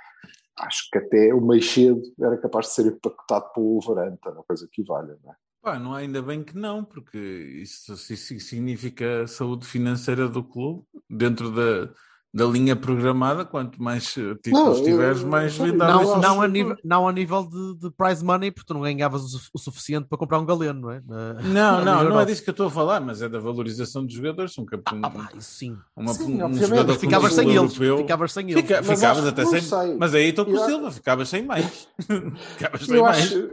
[0.59, 4.67] acho que até o meio cedo era capaz de ser empacotado pelo Wolverhampton, uma coisa
[4.71, 5.35] que vale, não é?
[5.61, 11.51] Pá, não ainda bem que não, porque isso, isso significa saúde financeira do clube dentro
[11.51, 11.93] da,
[12.31, 16.75] da linha programada, quanto mais eh, títulos não, tiveres, mais vendáveis não, não, a nível,
[16.83, 20.17] não a nível de, de prize money, porque tu não ganhavas o, o, suficiente para
[20.17, 21.01] comprar um galeno, não é?
[21.01, 24.13] não, não, não é disso que eu estou a falar, mas é da valorização dos
[24.13, 24.55] jogadores.
[24.59, 25.77] Um, um, ah, pá, isso sim.
[25.95, 28.61] Uma, sim, um jogador ficavas sem eles, ficavas sem eles.
[28.61, 29.97] Fica, mas ficavas até sem, sei.
[29.97, 31.87] mas aí estou com o Silva, ficavas sem mais.
[32.53, 33.17] ficavas sem eu mais.
[33.17, 33.49] Acho,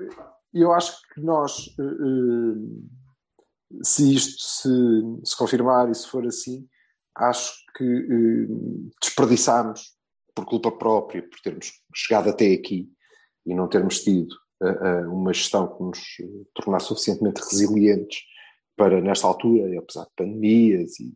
[0.53, 2.89] eu acho que nós, uh,
[3.83, 4.69] se isto se,
[5.25, 6.67] se confirmar e se for assim,
[7.17, 8.47] acho que eh,
[9.03, 9.97] desperdiçámos
[10.35, 12.91] por culpa própria, por termos chegado até aqui
[13.47, 16.01] e não termos tido uh, uma gestão que nos
[16.55, 18.21] tornasse suficientemente resilientes
[18.77, 21.15] para, nesta altura, e apesar de pandemias, e,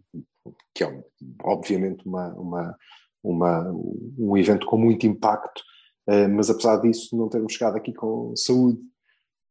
[0.74, 1.04] que é
[1.42, 2.78] obviamente uma, uma,
[3.22, 3.72] uma,
[4.18, 5.60] um evento com muito impacto,
[6.08, 8.80] uh, mas apesar disso não termos chegado aqui com saúde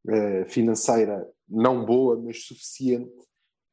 [0.08, 3.29] uh, financeira não boa, mas suficiente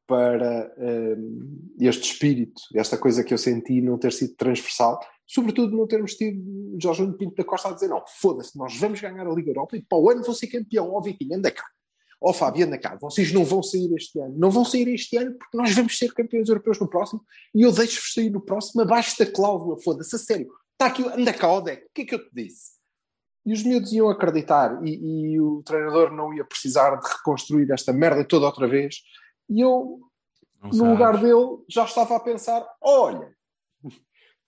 [0.08, 5.86] para um, este espírito, esta coisa que eu senti não ter sido transversal, sobretudo não
[5.86, 6.42] termos tido
[6.80, 9.76] Jorge Nuno Pinto da Costa a dizer não, foda-se, nós vamos ganhar a Liga Europa
[9.76, 11.64] e para o ano vou ser campeão, ó Vitinho, anda cá.
[12.20, 14.34] Ó Fábio, anda cá, vocês não vão sair este ano.
[14.36, 17.22] Não vão sair este ano porque nós vamos ser campeões europeus no próximo
[17.54, 20.48] e eu deixo-vos sair no próximo abaixo da cláusula, foda-se, a sério.
[20.72, 22.78] Está aqui, anda cá, ó Deco, o que é que eu te disse?
[23.44, 27.92] E os miúdos iam acreditar e, e o treinador não ia precisar de reconstruir esta
[27.92, 28.96] merda toda outra vez
[29.48, 30.00] e eu,
[30.62, 30.92] não no sabes.
[30.92, 33.32] lugar dele, já estava a pensar: olha,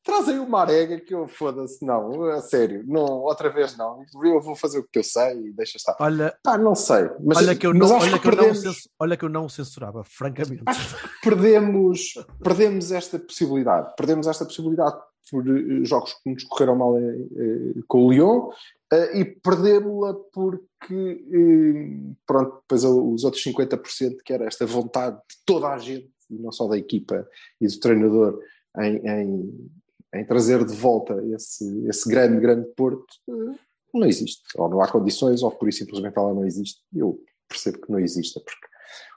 [0.05, 4.03] trazem o Marega que eu foda-se, não, a sério, não, outra vez não.
[4.23, 5.97] Eu vou fazer o que eu sei e deixa estar.
[6.01, 8.79] Olha, ah, não sei, mas, olha que eu não, olha que, que perdemos, eu não
[8.99, 10.65] olha que eu não censurava, francamente.
[11.23, 14.97] Perdemos, perdemos esta possibilidade, perdemos esta possibilidade
[15.31, 18.51] por uh, jogos que nos correram mal uh, com o Lyon
[18.93, 21.27] uh, e perdemos-la porque,
[22.27, 26.53] pronto, depois os outros 50% que era esta vontade de toda a gente, e não
[26.53, 27.29] só da equipa
[27.61, 28.41] e do treinador,
[28.79, 29.71] em, em,
[30.15, 33.07] em trazer de volta esse, esse grande, grande Porto,
[33.93, 34.43] não existe.
[34.57, 36.81] Ou não há condições, ou por isso simplesmente ela não existe.
[36.95, 38.67] Eu percebo que não exista, porque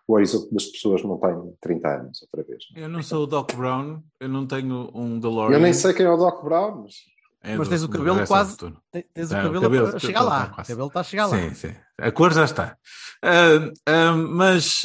[0.08, 2.64] o horizonte das pessoas não tem 30 anos outra vez.
[2.76, 5.58] Eu não sou o Doc Brown, eu não tenho um DeLorean.
[5.58, 6.96] Eu nem sei quem é o Doc Brown, mas...
[7.44, 8.58] É mas do, tens o cabelo quase.
[8.58, 10.48] Tens o cabelo, cabelo a chegar lá.
[10.48, 10.72] Quase.
[10.72, 11.54] O cabelo está a chegar sim, lá.
[11.54, 12.78] Sim, a cor já está.
[13.24, 14.82] Uh, uh, mas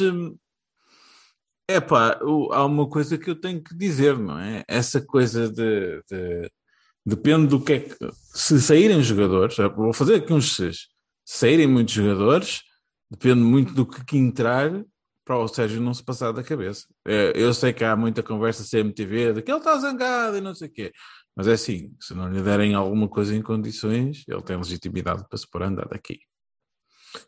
[1.69, 2.19] É pá,
[2.51, 4.63] há uma coisa que eu tenho que dizer, não é?
[4.67, 6.01] Essa coisa de.
[6.09, 6.51] de-
[7.05, 7.95] depende do que é que.
[8.33, 10.87] Se saírem jogadores, vou fazer aqui uns Cs.
[11.23, 12.63] Se saírem muitos jogadores,
[13.09, 14.71] depende muito do que, que entrar
[15.23, 16.87] para o Sérgio não se passar da cabeça.
[17.07, 20.55] É, eu sei que há muita conversa CMTV de que ele está zangado e não
[20.55, 20.91] sei o quê.
[21.39, 25.37] Mas é assim, se não lhe derem alguma coisa em condições, ele tem legitimidade para
[25.37, 26.19] se pôr a andar daqui.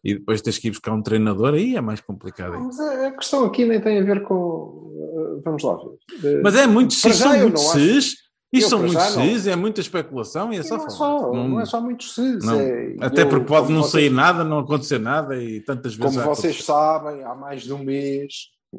[0.03, 2.59] E depois tens que ir buscar um treinador, aí é mais complicado.
[2.59, 4.35] Mas a questão aqui nem tem a ver com.
[4.35, 6.39] uh, Vamos lá ver.
[6.39, 8.15] Uh, Mas é muito cis, são eu muito não acho- cis,
[8.51, 9.23] isto são para muito já não.
[9.25, 12.43] cis, é muita especulação e é só não, é só, não, é só muitos cis.
[12.43, 12.59] não.
[12.59, 16.17] é- Até eu, porque pode não vocês- sair nada, não acontecer nada e tantas vezes.
[16.17, 16.65] Como vocês aconteceu.
[16.65, 18.33] sabem, há mais de um mês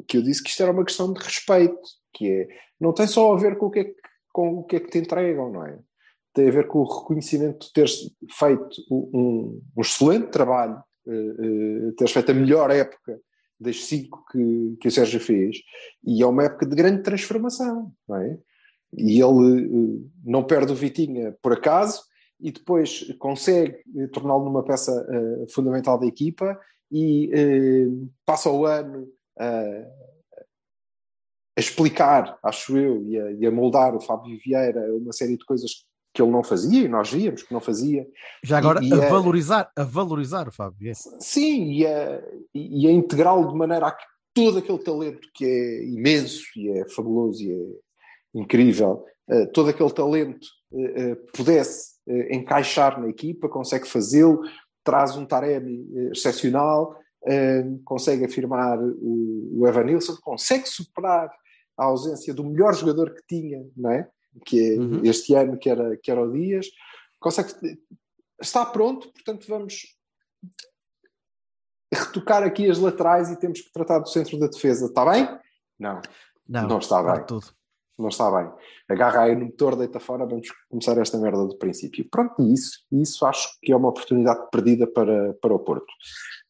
[0.07, 1.75] que eu disse que isto era uma questão de respeito,
[2.13, 2.47] que é,
[2.79, 3.95] não tem só a ver com o que é que,
[4.33, 5.79] com o que, é que te entregam, não é?
[6.33, 11.91] Tem a ver com o reconhecimento de teres feito um, um excelente trabalho, eh, eh,
[11.95, 13.21] teres feito a melhor época
[13.59, 15.57] das cinco que, que o Sérgio fez,
[16.03, 18.39] e é uma época de grande transformação, não é?
[18.97, 22.01] E ele eh, não perde o Vitinha por acaso,
[22.39, 23.77] e depois consegue
[24.11, 25.07] torná-lo numa peça
[25.53, 26.59] fundamental da equipa
[26.91, 27.31] e
[28.25, 29.07] passa o ano
[31.55, 35.11] a, a explicar, acho eu, e a, e a moldar o Fábio Vieira a uma
[35.13, 35.71] série de coisas
[36.13, 38.05] que ele não fazia, e nós víamos que não fazia.
[38.43, 40.99] Já agora, E- e a, é- valorizar, a valorizar o Fábio Vieira.
[41.19, 42.21] Sim, e a,
[42.53, 46.87] e a integrá-lo de maneira a que todo aquele talento que é imenso e é
[46.89, 51.93] fabuloso e é incrível, eh, todo aquele talento eh, eh, pudesse
[52.31, 54.41] encaixar na equipa, consegue fazê-lo,
[54.83, 56.97] traz um Taremi excepcional,
[57.85, 61.31] consegue afirmar o, o Evan Nilsson, consegue superar
[61.77, 64.09] a ausência do melhor jogador que tinha, não é?
[64.45, 65.01] Que é Uhum.
[65.03, 66.67] este ano, que era, que era o Dias,
[67.19, 67.49] consegue
[68.41, 69.95] está pronto, portanto vamos
[71.93, 74.87] retocar aqui as laterais e temos que tratar do centro da defesa.
[74.87, 75.27] Está bem?
[75.79, 76.01] Não,
[76.47, 77.25] Não, Não está bem.
[77.25, 77.45] Tudo.
[77.97, 78.51] não está bem.
[78.89, 82.07] Agarra aí no motor, deita fora, vamos começar esta merda do princípio.
[82.09, 85.85] Pronto, e isso, isso acho que é uma oportunidade perdida para, para o Porto.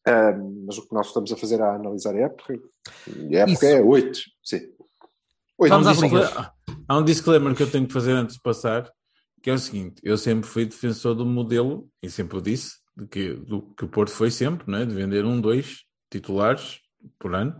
[0.08, 2.54] Ahm, mas o que nós estamos a fazer é analisar a época.
[2.54, 3.66] A época Isso.
[3.66, 4.62] é 8, sim.
[5.64, 5.72] Oito.
[5.72, 6.76] Vamos Há um.
[6.88, 8.92] Há um disclaimer que eu tenho que fazer antes de passar,
[9.42, 13.08] que é o seguinte: eu sempre fui defensor do modelo, e sempre o disse, de
[13.08, 14.86] que, do que o Porto foi sempre, não é?
[14.86, 16.80] de vender um, dois titulares
[17.18, 17.56] por ano.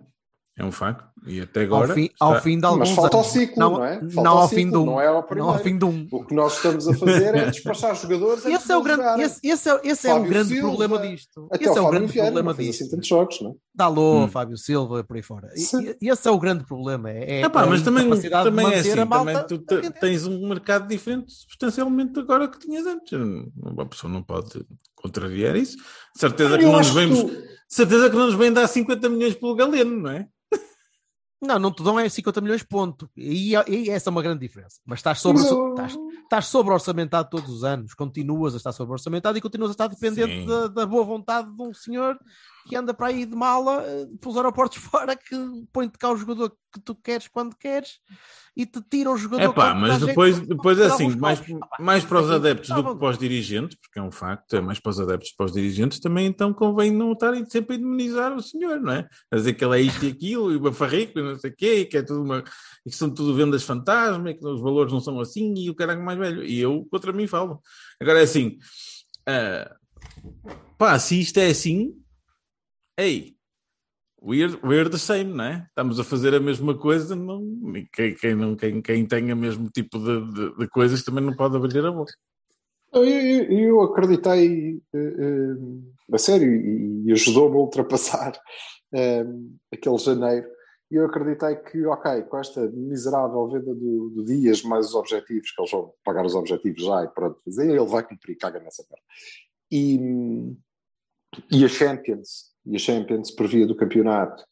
[0.56, 1.04] É um facto.
[1.26, 1.88] E até agora.
[1.90, 4.00] ao, fim, ao está- fim de alguns Mas falta o ciclo, não, é?
[4.02, 4.86] Falta não o ao ciclo, fim de um.
[4.86, 6.08] não é ao não ao fim de um.
[6.12, 9.40] O que nós estamos a fazer é despachar jogadores antes Esse é o grande, esse,
[9.44, 11.48] esse é, esse é o Fábio grande Silva, problema disto.
[11.52, 12.82] Até esse o é o grande Vieira problema não fez disto.
[12.84, 13.54] assim tantos jogos, não é?
[13.74, 14.28] Dalô, Hum.
[14.28, 15.48] Fábio Silva, por aí fora.
[15.56, 17.10] E- e- esse é o grande problema.
[17.10, 20.48] É, é Epá, a mas também, também é assim, malta também tu te- tens um
[20.48, 23.12] mercado diferente substancialmente agora que tinhas antes.
[23.58, 24.64] Uma pessoa não pode
[24.94, 25.78] contrariar isso.
[26.16, 29.10] Certeza que Eu não nos que vemos, tu- certeza que não nos vem dar 50
[29.10, 30.28] milhões pelo Galeno, não é?
[31.44, 33.10] Não, não te dão é 50 milhões, ponto.
[33.18, 34.80] E, e essa é uma grande diferença.
[34.86, 39.38] Mas estás sobre, estás, estás sobre orçamentado todos os anos, continuas a estar sobre orçamentado
[39.38, 42.18] e continuas a estar dependente da, da boa vontade de um senhor
[42.68, 45.36] que anda para aí de mala eh, pelos aeroportos fora, que
[45.72, 48.00] põe-te cá o jogador que tu queres quando queres
[48.56, 51.42] e te tira o jogador É pá, mas depois, não depois é assim, mais,
[51.80, 54.56] mais para os isso aqui adeptos do que para os dirigentes, porque é um facto,
[54.56, 57.80] é mais para os adeptos para os dirigentes, também então convém não estarem sempre a
[57.80, 59.08] indemnizar o senhor, não é?
[59.32, 61.56] A dizer que ele é isto e aquilo, e o bafarrico, e não sei o
[61.56, 62.44] quê, e que é tudo uma.
[62.86, 65.76] e que são tudo vendas fantasma, e que os valores não são assim, e o
[65.76, 66.44] caralho mais velho.
[66.44, 67.60] E eu contra mim falo.
[68.00, 68.58] Agora é assim,
[69.28, 69.76] ah,
[70.78, 71.94] pá, se isto é assim,
[72.98, 73.36] ei,
[74.22, 75.66] we're, we're the same, não é?
[75.68, 77.42] Estamos a fazer a mesma coisa, não,
[77.94, 81.36] quem, quem, não, quem, quem tem o mesmo tipo de, de, de coisas também não
[81.36, 82.14] pode abrir a boca.
[82.94, 88.40] Eu, eu- eu acreditei eh, eh, a sério e, e ajudou-me a ultrapassar
[88.94, 89.26] eh,
[89.74, 90.48] aquele janeiro.
[90.92, 95.50] E eu acreditei que, ok, com esta miserável venda do, do Dias, mais os objetivos,
[95.52, 99.04] que eles vão pagar os objetivos já e pronto, ele vai cumprir, caga nessa merda.
[99.72, 100.56] E,
[101.52, 104.44] e a Champions, e a Champions por via do campeonato,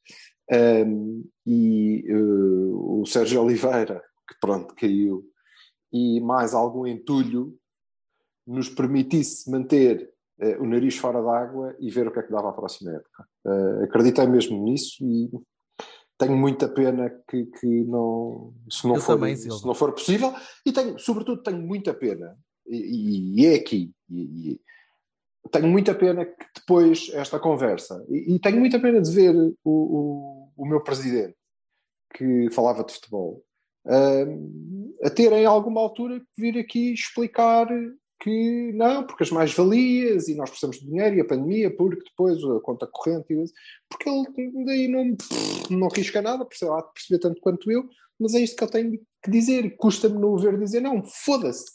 [0.86, 5.24] um, e eh, o Sérgio Oliveira, que pronto, caiu,
[5.92, 7.58] e mais algum entulho
[8.46, 12.50] nos permitisse manter eh, o nariz fora d'água e ver o que é que dava
[12.50, 13.28] a próxima época.
[13.46, 15.30] Eh, acreditei mesmo nisso e
[16.18, 20.34] tenho muita pena que, que não, se não, Eu for, também, se não for possível,
[20.66, 24.62] e tenho, sobretudo tenho muita pena, e, e é aqui, e, e
[25.50, 29.54] tenho muita pena que depois esta conversa, e, e tenho muita pena de ver o,
[29.64, 31.36] o, o meu presidente,
[32.14, 33.44] que falava de futebol,
[33.88, 34.26] ah,
[35.04, 37.68] a ter em alguma altura que vir aqui explicar
[38.22, 42.38] que não, porque as mais-valias e nós precisamos de dinheiro e a pandemia, porque depois
[42.44, 43.34] a conta corrente,
[43.90, 45.18] porque ele daí não,
[45.72, 47.84] não risca nada, percebe, há de perceber tanto quanto eu,
[48.20, 48.92] mas é isto que eu tenho
[49.24, 51.66] que dizer, custa-me não o ver dizer, não, foda-se,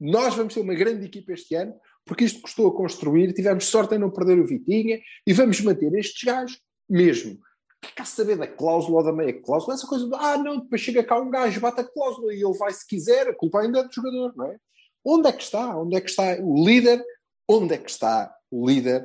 [0.00, 1.72] nós vamos ter uma grande equipa este ano,
[2.06, 5.92] porque isto custou a construir, tivemos sorte em não perder o Vitinha, e vamos manter
[5.94, 7.38] estes gajos mesmo.
[7.82, 9.74] Que quer saber da cláusula ou da meia cláusula?
[9.74, 12.56] Essa coisa de, ah, não, depois chega cá um gajo, bate a cláusula e ele
[12.56, 14.56] vai se quiser, a culpa ainda é do jogador, não é?
[15.04, 15.76] Onde é que está?
[15.76, 17.04] Onde é que está o líder?
[17.48, 19.02] Onde é que está o líder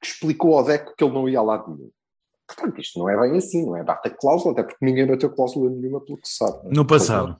[0.00, 1.90] que explicou ao Deco que ele não ia a lado nenhum?
[2.46, 3.82] Portanto, isto não é bem assim, não é?
[3.82, 6.68] Bate a cláusula, até porque ninguém bateu cláusula nenhuma pelo que se sabe.
[6.68, 6.74] é?
[6.74, 7.38] No passado.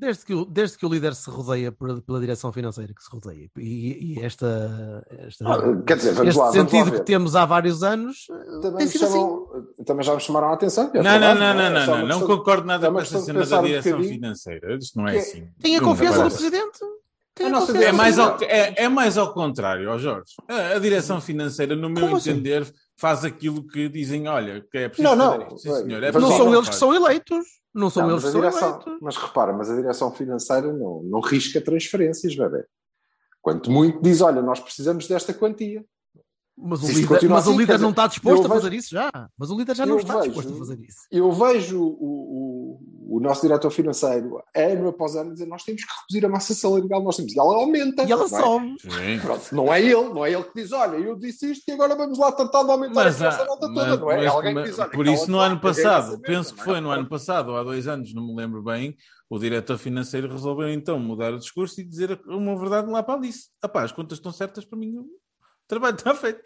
[0.00, 3.10] Desde que, o- desde que o líder se rodeia por- pela direção financeira que se
[3.10, 3.50] rodeia.
[3.58, 7.34] E, e esta, esta- Ah, quer dizer, vamos este lá, vamos lá sentido que temos
[7.34, 8.26] há vários anos
[8.62, 9.14] Também, tem me sido assim.
[9.14, 9.48] chamam-
[9.84, 10.90] também já me chamaram a atenção.
[10.94, 13.60] Não, não, não, não, É não, não, não concordo nada é com de cena da
[13.60, 14.14] um direção bocadinho.
[14.14, 14.76] financeira.
[14.76, 15.48] Isto não é Que- assim.
[15.60, 16.78] Tem a confiança do presidente.
[17.34, 17.52] Tem A É
[17.90, 18.52] do mais, ao, presidente.
[18.78, 20.32] é, é mais ao contrário, ó Jorge.
[20.48, 22.30] A, a direção financeira, no meu Como assim?
[22.98, 25.58] Faz aquilo que dizem: olha, que é preciso Não, não, fazer isto.
[25.60, 25.94] Sim.
[25.94, 27.46] É mas Não são eles que são eleitos.
[27.72, 28.98] Não são Não, eles mas, que são direção, eleitos.
[29.00, 32.64] mas repara, mas a direção financeira não, não risca transferências, bebê.
[33.40, 35.84] Quanto muito diz, olha, nós precisamos desta quantia.
[36.60, 38.70] Mas o isto líder, mas o assim, líder quer não dizer, está disposto a fazer
[38.70, 39.10] vejo- isso já.
[39.38, 40.98] Mas o líder já não está vejo- disposto a fazer isso.
[41.10, 45.90] Eu vejo o, o, o nosso diretor financeiro, ano após ano, dizer nós temos que
[46.00, 48.02] reduzir a massa salarial, nós temos, e ela aumenta.
[48.02, 48.42] E ela não é?
[48.42, 48.76] sobe.
[49.22, 51.94] Pronto, não é ele, não é ele que diz, olha, eu disse isto e agora
[51.94, 54.14] vamos lá tratar de aumentar Mas, esta há- nota toda, mas- não é?
[54.14, 56.64] É mas- alguém que diz, olha, por isso, no ano passado, penso que é?
[56.64, 58.96] foi no ano passado ou há dois anos, não me lembro bem,
[59.30, 63.16] o diretor financeiro resolveu então mudar o discurso e dizer uma verdade lá para a
[63.16, 63.48] Alice.
[63.62, 64.94] Apá, as contas estão certas para mim,
[65.68, 66.42] trabalho está feito.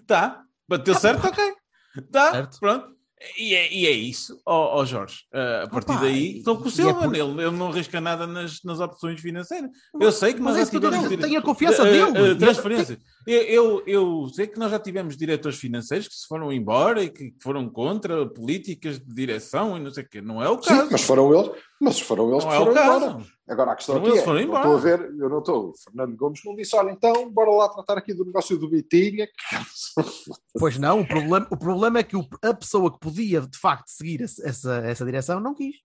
[0.00, 1.52] Está, bateu certo, ok.
[1.96, 2.92] Está, pronto.
[3.38, 5.18] E é, e é isso, ó ó Jorge.
[5.32, 6.94] Uh, a partir Opa, daí, estou com o e é Silva.
[7.04, 9.70] por- Ele, ele não arrisca nada nas, nas opções financeiras.
[10.00, 12.30] Eu sei que Mas nós é já tivemos dire- tenho a confiança Eh, eh, dele.
[12.32, 12.98] eh, transferências.
[13.24, 17.10] Eu, eu, eu sei que nós já tivemos diretores financeiros que se foram embora e
[17.10, 20.20] que foram contra políticas de direção e não sei o quê.
[20.20, 20.88] Não é o Sim, caso.
[20.90, 23.06] mas foram eles, mas foram eles não que é o foram caso.
[23.06, 23.24] embora.
[23.52, 24.60] Agora a questão Não, aqui é, foram não embora.
[24.60, 27.68] estou a ver, eu não estou, o Fernando Gomes não disse, olha, então bora lá
[27.68, 29.28] tratar aqui do negócio do Bitinha.
[30.58, 33.88] Pois não, o problema, o problema é que o- a pessoa que podia de facto
[33.88, 35.76] seguir essa, essa, essa direção não quis.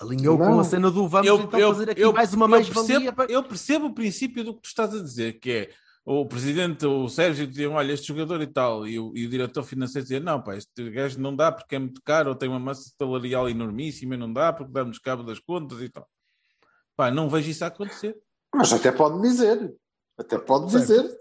[0.00, 0.46] Alinhou Não.
[0.54, 3.12] com a cena do vamos então fazer aqui mais uma eu mais-valia.
[3.12, 5.70] para- eu percebo o princípio do que tu estás a dizer, que é
[6.06, 9.62] o presidente, o Sérgio, dizia, olha, este jogador e tal, e o, e o diretor
[9.62, 12.58] financeiro dizia, não, pá, este gajo não dá porque é muito caro, ou tem uma
[12.58, 16.08] massa salarial enormíssima, e não dá porque dá-nos cabo das contas e tal.
[17.00, 18.14] Pá, não vejo isso a acontecer.
[18.54, 19.74] Mas até pode dizer,
[20.18, 20.86] até pode Certo.
[20.86, 21.18] dizer,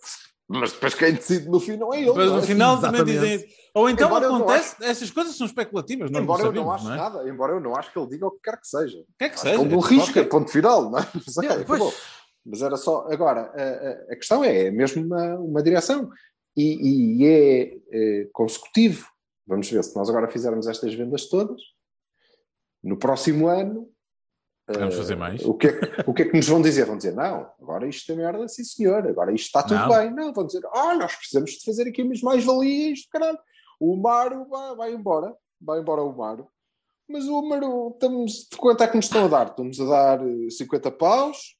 [0.49, 2.11] mas depois quem decide no fim não é ele.
[2.11, 2.41] Mas não é?
[2.41, 3.45] no final também dizem.
[3.73, 6.73] Ou então Embora eu não acontece, essas coisas são especulativas, não embora eu sabemos, não
[6.73, 6.97] acho não é?
[6.97, 8.97] nada, embora eu não acho que ele diga o que quer que seja.
[8.97, 9.55] O que é que Acho seja?
[9.55, 11.07] que ele não é risca, qualquer- ponto final, não é?
[11.15, 11.93] Mas, É, acabou.
[12.45, 13.07] Mas era só.
[13.09, 16.09] Agora, a, a- a questão é, é mesmo uma, uma direção
[16.57, 19.07] e, e é, eh, consecutivo.
[19.47, 21.61] Vamos ver se nós agora fizermos estas vendas todas.
[22.83, 23.87] No próximo ano.
[24.77, 25.43] Vamos eh, fazer mais.
[25.45, 26.85] O que, é, que- o que é que nos vão dizer?
[26.85, 29.89] Vão dizer, não, agora isto é merda, sim senhor, agora isto está tudo Não.
[29.89, 30.13] bem.
[30.13, 33.39] Não, vão dizer, ah, nós precisamos de fazer aqui umas mais-valias, caralho.
[33.79, 36.47] O Mário vai, vai embora, vai embora o Mário.
[37.07, 39.47] Mas o Mário, estamos, de quanto é que nos estão a dar?
[39.47, 41.55] Estamos a dar eh, 50 paus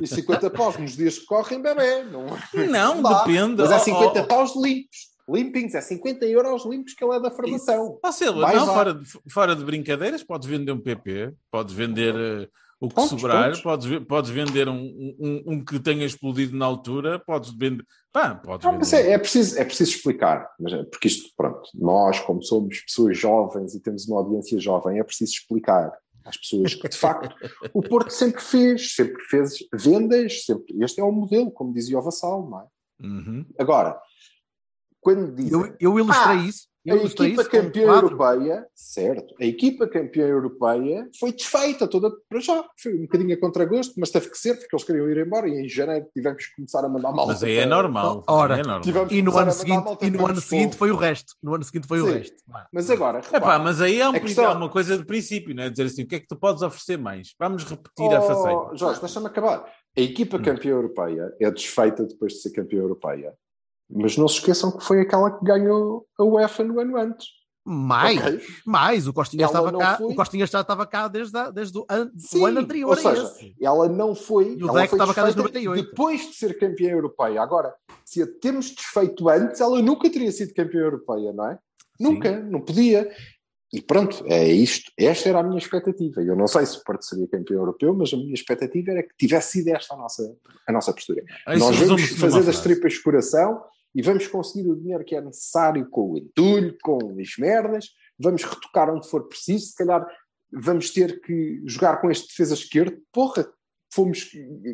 [0.00, 2.02] e 50 paus nos dias que correm, bebê.
[2.04, 2.26] Não,
[2.68, 3.24] Não, dá.
[3.24, 3.62] depende.
[3.62, 4.26] Mas é Oh, 50 oh, oh.
[4.26, 5.10] paus limpos.
[5.32, 7.98] Limpings, é 50 euros limpos que ele é da formação.
[8.02, 8.74] Ó, Silva, Mais não, lá.
[8.74, 12.48] fora de, fora de brincadeiras, podes vender um PP, podes vender eh,
[12.80, 13.60] o que Pontos, sobrar, pontos.
[13.60, 17.84] Podes, podes vender um, um, um que tenha explodido na altura, podes vender.
[18.12, 18.78] Pá, podes Não, vender.
[18.84, 22.80] mas é, é preciso, é preciso explicar, mas é- porque isto, pronto, nós, como somos
[22.80, 25.92] pessoas jovens e temos uma audiência jovem, é preciso explicar
[26.24, 27.34] às pessoas que, de facto,
[27.74, 32.02] o Porto sempre fez, sempre fez vendas, sempre, este é o modelo, como dizia o
[32.02, 32.64] Vassal, não é?
[33.02, 33.46] Uhum.
[33.58, 33.98] Agora,
[35.00, 36.70] quando dizem Eu, eu ilustrei Ah, isso.
[36.82, 38.06] Eu a ilustrei equipa isso campeã quatro.
[38.12, 43.38] europeia, certo, a equipa campeã europeia foi desfeita toda para já, foi um bocadinho a
[43.38, 46.54] contragosto, mas teve que ser, porque eles queriam ir embora e em janeiro tivemos que
[46.56, 47.26] começar a mandar mal.
[47.26, 48.24] Mas aí é normal.
[48.26, 49.06] Ora, aí é normal.
[49.10, 51.34] E no ano a seguinte, malta e no ano seguinte foi o resto.
[51.42, 52.12] No ano seguinte foi o Sim.
[52.14, 52.36] resto.
[52.48, 52.66] Vá.
[52.72, 55.54] Mas agora, Epá, repara, mas aí é, um, A questão- é uma coisa de princípio,
[55.54, 55.68] não é?
[55.68, 57.34] Dizer assim, o que é que tu podes oferecer mais?
[57.38, 58.70] Vamos repetir a Oh, faceita.
[58.76, 59.70] Jorge, deixa-me acabar.
[59.98, 60.42] A equipa Hum.
[60.42, 63.34] campeã europeia é desfeita depois de ser campeã europeia,
[63.90, 67.26] mas não se esqueçam que foi aquela que ganhou a UEFA no ano antes.
[67.62, 68.40] Mais, Ok?
[68.64, 69.06] mais.
[69.06, 71.86] O Costinha, Ela estava cá, foi- o Costinha já estava cá desde, a- desde o,
[71.90, 73.54] an, Sim, o ano anterior ou seja, esse.
[73.60, 74.54] Ela não foi.
[74.56, 75.90] E o foi estava cá desde desfeita 98.
[75.90, 77.42] Depois de ser campeã europeia.
[77.42, 77.74] Agora,
[78.04, 81.58] se a temos desfeito antes, ela nunca teria sido campeã europeia, não é?
[82.00, 83.10] Nunca, não podia.
[83.72, 84.90] e pronto, é isto.
[84.98, 86.22] Esta era a minha expectativa.
[86.22, 89.14] Eu não sei se o Porto seria campeão europeu, mas a minha expectativa era que
[89.18, 90.34] tivesse sido esta a nossa,
[90.66, 91.22] a nossa postura.
[91.50, 93.62] Isso Nós vamos fazer das tripas de coração
[93.94, 97.86] e vamos conseguir o dinheiro que é necessário com o entulho, com as merdas,
[98.18, 100.06] vamos retocar onde for preciso, se calhar
[100.52, 103.00] vamos ter que jogar com este defesa esquerdo.
[103.12, 103.48] Porra,
[103.92, 104.30] fomos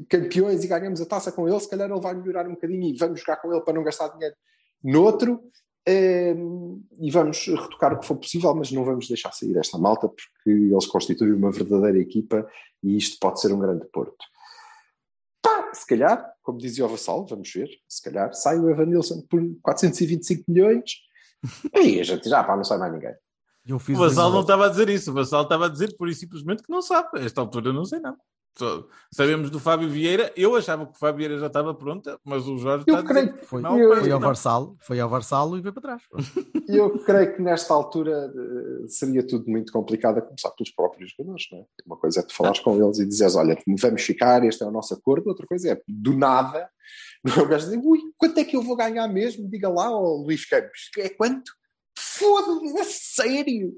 [0.08, 2.96] campeões e ganhamos a taça com ele, se calhar ele vai melhorar um bocadinho e
[2.96, 4.34] vamos jogar com ele para não gastar dinheiro
[4.82, 5.40] noutro.
[5.88, 10.08] Ehm, e vamos retocar o que for possível, mas não vamos deixar sair esta malta
[10.08, 12.44] porque eles constituem uma verdadeira equipa
[12.82, 14.24] e isto pode ser um grande Porto.
[15.40, 19.20] Pá, se calhar, como dizia o Vassal, vamos ver, se calhar sai o Evan Nilsson
[19.28, 20.92] por 425 milhões
[21.74, 23.14] e a gente já, pá, não sai mais ninguém.
[23.66, 26.08] Eu fiz O Vassal não estava a dizer isso, o Vassal estava a dizer por
[26.08, 27.08] e simplesmente que não sabe.
[27.18, 28.16] A esta altura não sei não.
[28.58, 32.48] Só sabemos do Fábio Vieira, eu achava que o Fábio Vieira já estava pronta, mas
[32.48, 34.18] o Jorge Eu creio que Foi, não, eu- foi ao.
[34.18, 36.02] Varsalo, foi ao Varsalo e veio para trás.
[36.68, 41.46] Eu creio que nesta altura eh, seria tudo muito complicado a começar pelos próprios jogadores,
[41.52, 41.64] não é?
[41.86, 44.72] Uma coisa é tu falares com eles e dizeres, olha, vamos ficar, este é o
[44.72, 46.68] nosso acordo, outra coisa é, do nada,
[47.40, 49.48] o gajo dizer, ui, quanto é que eu vou ganhar mesmo?
[49.48, 51.52] Diga lá, ó Luís Campos, é quanto?
[51.96, 53.74] Foda-me, é sério?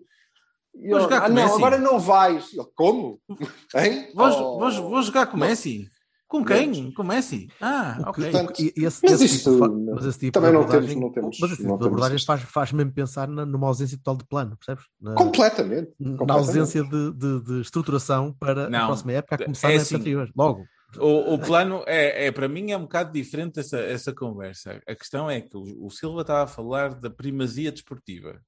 [0.75, 2.55] E Vou eu, jogar ah, com não, Messi." agora não vais.
[2.55, 3.21] Eu, como?
[3.75, 4.09] Hein?
[4.15, 4.59] Vou, Oh.
[4.59, 5.89] vou- vou jogar com Messi?
[6.29, 6.93] Com quem?
[6.93, 7.49] Com o Messi?
[7.59, 8.31] Ah, ok.
[8.31, 10.89] Portanto, e esse, mas esse isto tipo, de fa- mas esse tipo também não abordagem-
[10.91, 12.27] temos- não temos- mas esse tipo não de abordagem isto.
[12.27, 14.85] faz, faz mesmo pensar na- numa ausência total de plano, percebes?
[15.01, 15.91] Na, Completamente.
[15.99, 16.31] na completamente.
[16.49, 18.83] ausência de, de- de estruturação para Não.
[18.83, 19.95] a próxima época, a começar É na época assim.
[19.97, 20.31] anterior.
[20.37, 20.65] Logo.
[20.99, 24.81] O, o plano é, é, para mim, é um bocado diferente essa, essa conversa.
[24.87, 28.39] A questão é que o, o Silva estava a falar da primazia desportiva.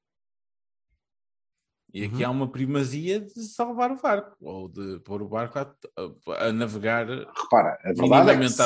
[1.92, 2.28] E aqui Uhum.
[2.28, 5.62] há uma primazia de salvar o barco, ou de pôr o barco a,
[5.96, 8.62] a- a navegar Repara, a verdade, é que se,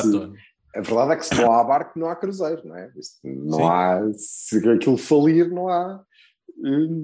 [0.77, 2.91] a verdade é que se não há barco, não há cruzeiro, não é?
[2.97, 3.65] Isto Não Sim.
[3.65, 6.03] há, se aquilo falir, não há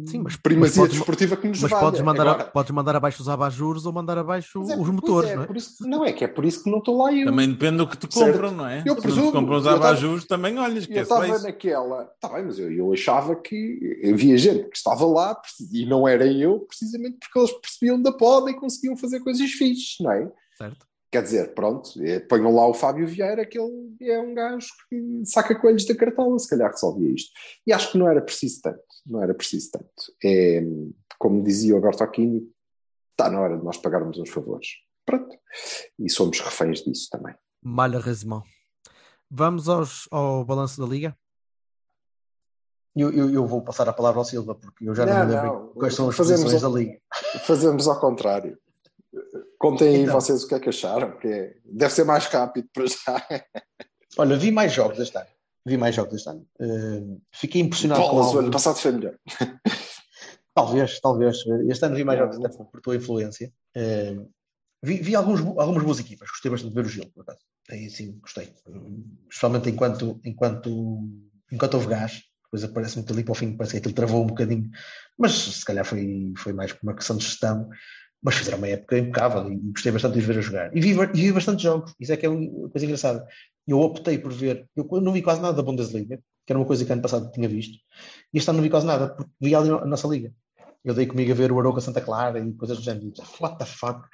[0.06, 1.82] Sim, mas- primazia mas podes- desportiva que nos Mas valha.
[1.84, 5.30] podes mandar, Agora, a- podes mandar abaixo os abajures ou mandar abaixo é- os motores,
[5.30, 5.46] é, não é?
[5.46, 7.26] Por isso, que- não é que é por isso que não estou lá eu.
[7.26, 8.32] Também depende do que te Certo.
[8.32, 8.82] compram, não é?
[8.86, 9.26] Eu Se presumo.
[9.30, 11.42] te compram os Eu tava- também olhas que eu é estava isso.
[11.44, 12.10] naquela.
[12.14, 15.40] Está bem, mas eu, eu achava que havia gente que estava lá
[15.72, 19.96] e não era eu, precisamente porque eles percebiam da poda e conseguiam fazer coisas fixes,
[20.00, 20.30] não é?
[20.56, 20.86] Certo?
[21.12, 25.22] Quer dizer, pronto, eh, ponham lá o Fábio Vieira, que ele é um gajo que
[25.24, 27.32] saca coelhos da cartola, se calhar resolvia isto.
[27.66, 29.88] E acho que não era preciso tanto, não era preciso tanto.
[30.24, 30.62] É,
[31.18, 32.48] como dizia o Bertocchini,
[33.10, 34.68] está na hora de nós pagarmos uns favores.
[35.04, 35.36] Pronto.
[35.98, 37.34] E somos reféns disso também.
[37.60, 38.44] Malheureusement.
[39.28, 41.16] Vamos aos, ao balanço da Liga.
[42.94, 45.32] Eu, eu, eu vou passar a palavra ao Silva, porque eu já não, Não, me
[45.34, 45.66] lembro não.
[45.74, 47.00] quais são as posições o- da Liga.
[47.46, 48.56] Fazemos ao contrário.
[49.60, 50.14] Contem aí Então.
[50.18, 53.44] vocês o que é que acharam, que é- deve ser mais rápido para já.
[54.16, 55.26] Olha, vi mais jogos este ano.
[55.66, 56.46] Vi mais jogos este ano.
[56.58, 59.14] Eh, fiquei impressionado com Bolas, o ano passado foi melhor.
[60.54, 61.36] Talvez, talvez.
[61.68, 63.52] Este ano vi mais Não, jogos até por tua influência.
[63.76, 64.16] Eh,
[64.82, 66.28] vi vi alguns, algumas boas equipas.
[66.30, 67.40] Gostei bastante de ver o Gil, por acaso.
[67.70, 68.52] Aí sim, gostei.
[69.28, 71.00] Especialmente enquanto, enquanto,
[71.52, 72.22] enquanto houve gás.
[72.44, 74.68] Depois aparece-me ali para o fim, parece que aquilo travou um bocadinho.
[75.16, 77.68] Mas se calhar foi, foi mais por uma questão de gestão.
[78.22, 80.76] Mas fizeram uma época impecável e gostei bastante de os ver a jogar.
[80.76, 81.94] E vi, e vi bastante jogos.
[81.98, 83.26] Isso é que é uma coisa engraçada.
[83.66, 84.68] Eu optei por ver.
[84.76, 87.48] Eu não vi quase nada da Bundesliga, que era uma coisa que ano passado tinha
[87.48, 87.78] visto.
[88.32, 90.32] E este ano não vi quase nada, porque vi ali a nossa liga.
[90.84, 93.12] Eu dei comigo a ver o Arouca Santa Clara e coisas do género.
[93.40, 94.06] What the fuck?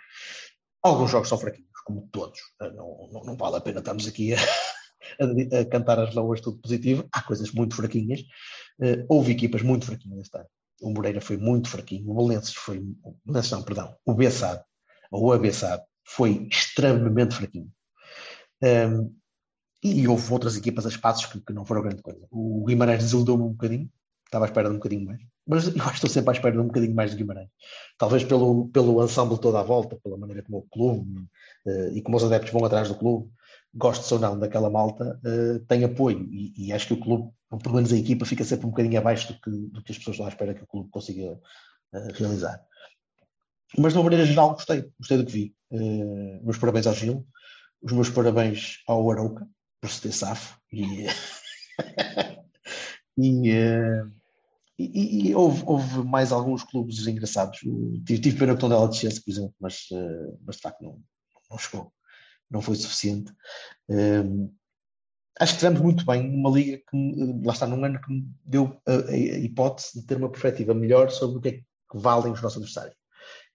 [0.82, 2.38] Alguns jogos são fraquinhos, como todos.
[2.60, 4.36] Não, não, não vale a pena estarmos aqui a,
[5.20, 7.08] a, a cantar as louas tudo positivo.
[7.12, 8.20] Há coisas muito fraquinhas.
[8.80, 10.48] Uh, houve equipas muito fraquinhas este ano.
[10.80, 12.10] O Moreira foi muito fraquinho.
[12.10, 12.78] O Belenenses foi.
[13.02, 13.96] O Belenenses não, perdão.
[14.04, 14.62] O Bessado,
[15.10, 17.70] ou o Abessado, foi extremamente fraquinho.
[18.62, 19.14] Um,
[19.82, 22.26] e houve outras equipas a espaços que, que não foram grande coisa.
[22.30, 23.90] O Guimarães desiludou-me um bocadinho.
[24.24, 25.20] Estava à espera de um bocadinho mais.
[25.46, 27.48] Mas eu acho que estou sempre à espera de um bocadinho mais de Guimarães.
[27.96, 31.20] Talvez pelo, pelo ensemble todo à volta, pela maneira como o clube
[31.66, 33.30] uh, e como os adeptos vão atrás do clube,
[33.72, 36.26] gostes ou não daquela malta, uh, tem apoio.
[36.32, 37.30] E, e, acho que o clube,
[37.62, 40.18] pelo menos a equipa, fica sempre um bocadinho abaixo do que, do que as pessoas
[40.18, 42.60] lá esperam que o clube consiga uh, realizar.
[43.78, 45.54] Mas de uma maneira geral gostei, gostei do que vi.
[45.70, 47.26] Uh, meus parabéns ao Gil,
[47.80, 49.48] os meus parabéns ao Arouca,
[49.80, 50.58] por se ter safo.
[50.72, 51.06] E,
[53.16, 54.12] e, uh,
[54.78, 57.58] e, e houve, houve, mais alguns clubes engraçados.
[57.58, 59.88] Tive, tive pena que o Tondela descesse, por exemplo, mas,
[60.44, 61.00] mas de facto não,
[61.50, 61.92] não chegou.
[62.50, 63.32] Não foi suficiente.
[63.88, 64.52] Um,
[65.38, 68.80] acho que tivemos muito bem uma liga que, lá está, num ano que me deu
[68.86, 71.64] a, a, hipótese de ter uma perspectiva melhor sobre o que é que
[71.94, 72.96] valem os nossos adversários.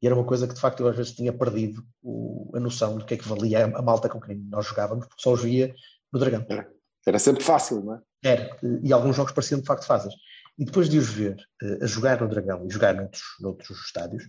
[0.02, 2.98] E era uma coisa que, de facto, eu às vezes tinha perdido o, a noção
[2.98, 5.44] do que é que valia a, a malta com quem nós jogávamos, porque só os
[5.44, 5.74] via
[6.12, 6.46] no Dragão.
[6.50, 6.70] Era,
[7.06, 8.02] era sempre fácil, não é?
[8.24, 8.58] Era.
[8.84, 10.14] E alguns jogos pareciam, de facto, fáceis.
[10.58, 14.24] E depois de os ver eh, a jogar no Dragão e jogar noutros, noutros estádios,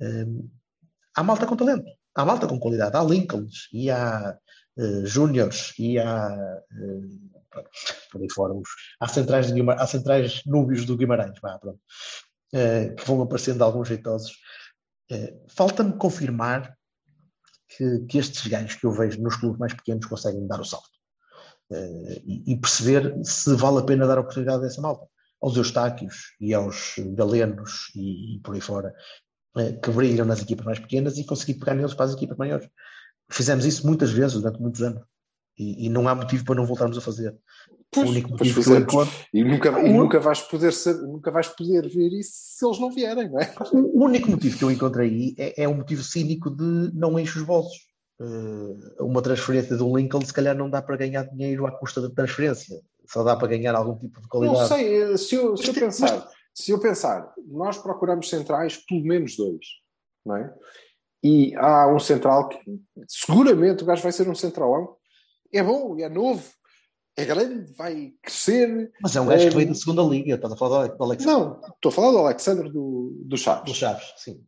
[0.00, 0.26] eh,
[1.14, 4.38] há malta com talento, há malta com qualidade, há Lincolns e há
[4.78, 7.64] uh, Júniors e há uh,
[8.12, 8.54] por aí fora,
[9.00, 9.46] há centrais,
[9.88, 11.80] centrais núbios do Guimarães, vá, pronto,
[12.54, 14.32] uh, que vão aparecendo alguns jeitosos.
[15.48, 16.76] Falta-me confirmar
[17.68, 20.90] que, que, estes gajos que eu vejo nos clubes mais pequenos conseguem dar o salto
[22.24, 25.06] e, e, perceber se vale a pena dar a oportunidade dessa malta
[25.40, 28.92] aos Eustáquios e aos Galenos e, e por aí fora,
[29.80, 32.68] que brilham nas equipas mais pequenas e conseguir pegar neles para as equipas maiores.
[33.28, 35.02] Fizemos isso muitas vezes durante muitos anos
[35.58, 37.34] e, e não há motivo para não voltarmos a fazer.
[37.90, 39.14] Pois, o único motivo que eu encontro...
[39.32, 42.90] e nunca, e nunca vais poder ser, nunca vais poder ver isso se eles não
[42.90, 43.54] vierem, não é?
[43.72, 47.38] O único motivo que eu encontro aí é, é um motivo cínico de não enche
[47.38, 47.86] os bolsos.
[48.18, 52.08] Uh, uma transferência do Lincoln se calhar não dá para ganhar dinheiro à custa da
[52.08, 54.58] transferência, só dá para ganhar algum tipo de qualidade.
[54.58, 59.36] Não sei, se eu, se eu pensar, se eu pensar, nós procuramos centrais pelo menos
[59.36, 59.66] dois,
[60.24, 60.54] não é?
[61.22, 62.58] E há um central que
[63.08, 64.96] seguramente o gajo vai ser um centralão.
[65.52, 66.44] É bom, é novo,
[67.16, 68.92] é grande, vai crescer.
[69.00, 69.48] Mas é um gajo é...
[69.48, 71.32] que veio da segunda liga, estás a falar do Alexandre?
[71.32, 73.64] Não, estou a falar do Alexandre do, do Chaves.
[73.64, 74.44] Do Chaves, sim.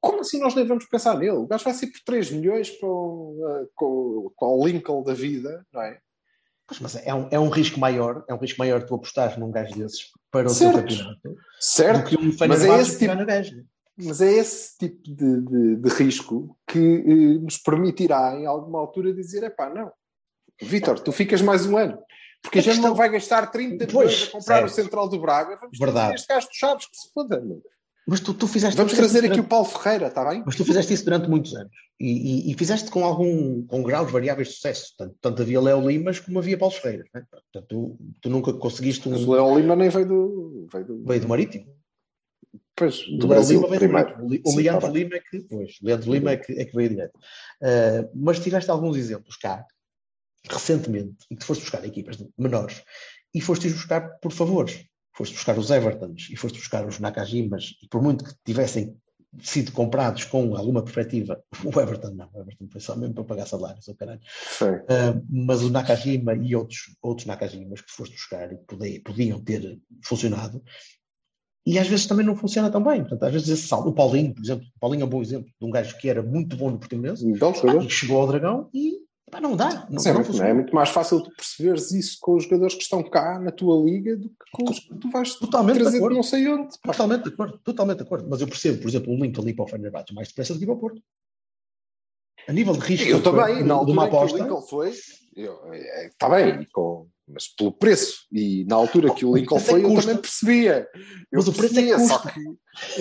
[0.00, 1.32] Como assim nós nem vamos pensar nele?
[1.32, 5.82] O gajo vai ser por 3 milhões com, com, com o Lincoln da vida, não
[5.82, 5.98] é?
[6.68, 9.50] Pois, mas é um, é um risco maior, é um risco maior tu apostar num
[9.50, 10.74] gajo desses para o certo.
[10.74, 11.36] teu campeonato.
[11.58, 13.14] Certo, um mas é esse tipo,
[14.02, 19.12] mas é esse tipo de, de, de risco que eh, nos permitirá, em alguma altura,
[19.12, 19.90] dizer: é pá, não,
[20.60, 21.98] Vitor, tu ficas mais um ano.
[22.42, 22.90] Porque a, a gente questão...
[22.90, 24.66] não vai gastar 30 milhões a comprar certo.
[24.66, 26.14] o Central do Braga, vamos Verdade.
[26.14, 27.40] este gajo do Chaves que se foda.
[27.40, 27.62] Meu.
[28.06, 30.42] Mas tu, tu fizeste Vamos trazer aqui o Paulo Ferreira, está bem?
[30.46, 31.70] Mas tu fizeste isso durante muitos anos
[32.00, 34.94] e, e, e fizeste com algum com graus variáveis de sucesso.
[34.96, 37.04] Tanto, tanto havia Léo Limas como havia Paulo Ferreira.
[37.12, 37.22] Né?
[37.30, 39.12] Portanto, tu, tu, nunca conseguiste um.
[39.12, 40.68] Mas o Léo Lima nem veio do.
[40.72, 41.66] Veio do, veio do Marítimo.
[42.78, 44.40] Pois, do o Brasil, Lima Marítimo.
[44.44, 45.40] O, Leandro Lima é que.
[45.40, 47.16] Pois, Leandro Lima é que, é que veio direto.
[47.16, 49.66] Uh, mas tiveste alguns exemplos cá,
[50.48, 52.82] recentemente, em que foste buscar equipas menores
[53.34, 57.88] e foste buscar por favores foste buscar os Evertons e foste buscar os Nakajimas, e
[57.88, 58.96] por muito que tivessem
[59.42, 63.46] sido comprados com alguma perspectiva, o Everton não, o Everton foi só mesmo para pagar
[63.46, 64.20] salários, o caralho.
[64.62, 70.62] Uh, mas o Nakajima e outros, outros Nakajimas que foste buscar e podiam ter funcionado,
[71.68, 73.00] e às vezes também não funciona tão bem.
[73.00, 75.50] Portanto, às vezes esse salto, o Paulinho, por exemplo, o Paulinho é um bom exemplo
[75.60, 77.52] de um gajo que era muito bom no Portimonense, então,
[77.82, 79.86] e chegou ao Dragão e Pá, não dá.
[79.90, 83.02] Não, Sim, não é muito mais fácil tu perceberes isso com os jogadores que estão
[83.02, 86.14] cá na tua liga do que com os que tu vais totalmente trazer de, de
[86.14, 86.70] não sei onde.
[86.82, 86.92] Pá.
[86.92, 88.26] Totalmente de acordo, totalmente de acordo.
[88.30, 90.64] Mas eu percebo, por exemplo, um link ali para o Fenerbahçe mais depressa do que
[90.64, 91.02] para o Porto.
[92.48, 96.38] A nível de risco, eu também, na altura uma aposta, que o Lincoln foi, está
[96.38, 98.26] é, bem, com, mas pelo preço.
[98.32, 100.88] E na altura que o Lincoln foi, eu também percebia.
[101.30, 102.40] Eu mas o preço percebia, é só que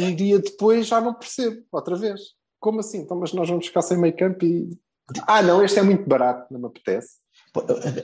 [0.02, 2.22] um dia depois já não percebo, outra vez.
[2.60, 3.00] Como assim?
[3.00, 4.70] Então, mas nós vamos ficar sem meio campo e
[5.26, 7.20] ah, não, este é muito barato, não me apetece.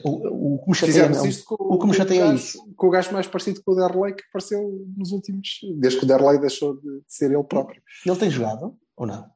[0.02, 2.58] O, o, o Fizemos isto com, o que me chateia é isso.
[2.76, 5.60] com o gajo mais parecido com o Derlei que apareceu nos últimos.
[5.76, 7.82] Desde que o Derlei deixou de, ser ele próprio.
[8.06, 9.28] Ele tem jogado ou não?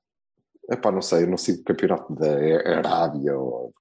[0.71, 3.73] Epá, não sei, eu não sigo o campeonato da Arábia ou.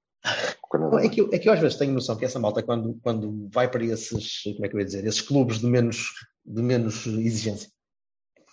[0.74, 3.00] Não, é, que eu, é que eu às vezes tenho noção que essa malta, quando,
[3.02, 6.12] quando vai para esses, como é que eu ia dizer, esses clubes de menos,
[6.46, 7.70] de menos exigência,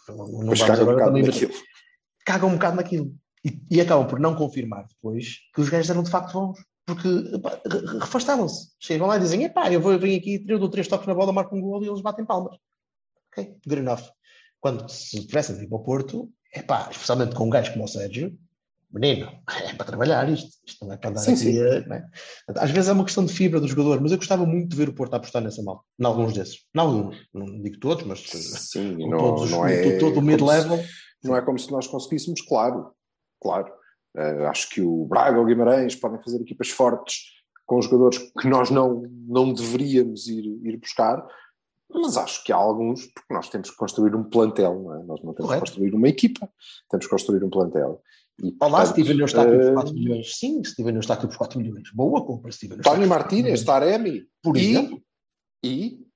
[0.08, 1.52] não, Pois caga um agora também, mas naquilo.
[2.26, 3.14] cagam um bocado naquilo.
[3.44, 6.58] E, e acabam por não confirmar depois que os gajos eram de facto bons.
[6.86, 7.08] Porque
[8.00, 8.72] refastavam-se.
[8.78, 11.32] Chegam lá e dizem: epá, eu vou vir aqui, eu dou três toques na bola,
[11.32, 12.56] marco um gol e eles batem palmas.
[13.30, 14.02] Ok, good enough.
[14.60, 17.88] Quando se tivessem de ir para o Porto, epá, especialmente com um gajo como o
[17.88, 18.38] Sérgio,
[18.94, 19.26] menino,
[19.68, 20.48] é para trabalhar isto.
[20.66, 21.40] Isto não é para andar Sim, aqui.
[21.42, 21.60] sim.
[21.60, 22.06] a- não é?
[22.56, 24.88] Às vezes é uma questão de fibra do jogador, mas eu gostava muito de ver
[24.88, 25.84] o Porto apostar nessa mal.
[25.98, 26.64] Em alguns desses.
[26.74, 27.16] Em alguns.
[27.34, 29.98] Não digo todos, mas Sim, não, todos os- não é.
[29.98, 30.82] todo o mid-level.
[31.22, 32.92] Não é como se nós conseguíssemos, claro.
[33.42, 33.70] Claro.
[34.16, 37.32] Eh, acho que o Braga ou o Guimarães podem fazer equipas fortes
[37.66, 41.26] com jogadores que nós não, não deveríamos ir, ir buscar,
[41.90, 45.02] mas acho que há alguns, porque nós temos que construir um plantel, não é?
[45.04, 45.64] Nós não temos Correto.
[45.64, 46.48] que construir uma equipa,
[46.90, 48.02] temos que construir um plantel.
[48.42, 50.36] E, Olá, portanto, Steven Eustáquio eh, por 4 milhões.
[50.38, 51.90] Sim, Steven Eustáquio por 4 milhões.
[51.92, 53.08] Boa compra, Steven Tony Eustáquio.
[53.08, 55.02] Martínez, Taremi, Por e, exemplo.
[55.64, 56.06] e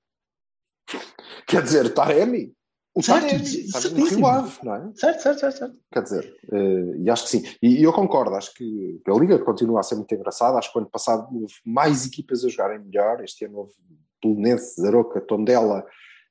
[1.47, 2.53] quer dizer, Taremi,
[2.93, 4.91] o Taremi, sabe, no Rio Ave, não é?
[4.95, 5.57] Certo, certo, certo.
[5.57, 5.79] certo.
[5.91, 7.43] Quer dizer, eh, e acho que sim.
[7.61, 10.57] E, e eu concordo, acho que a Liga continua a ser muito engraçada.
[10.57, 13.23] Acho que o ano passado houve mais equipas a jogarem melhor.
[13.23, 13.73] Este ano houve
[14.21, 15.85] Belenenses, Aroca, Tondela,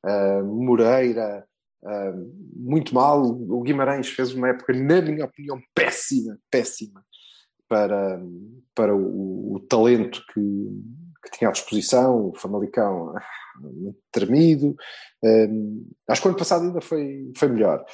[0.04, 1.46] eh, Moreira,
[1.84, 2.12] eh,
[2.54, 3.22] muito mal.
[3.22, 7.04] O Guimarães fez uma época, na minha opinião, péssima, péssima
[7.68, 8.20] para,
[8.74, 10.40] para o, o talento que,
[11.22, 13.14] que tinha à disposição, o Famalicão
[13.60, 14.76] muito tremido.
[15.22, 17.84] Um, acho que o ano passado ainda foi, foi melhor,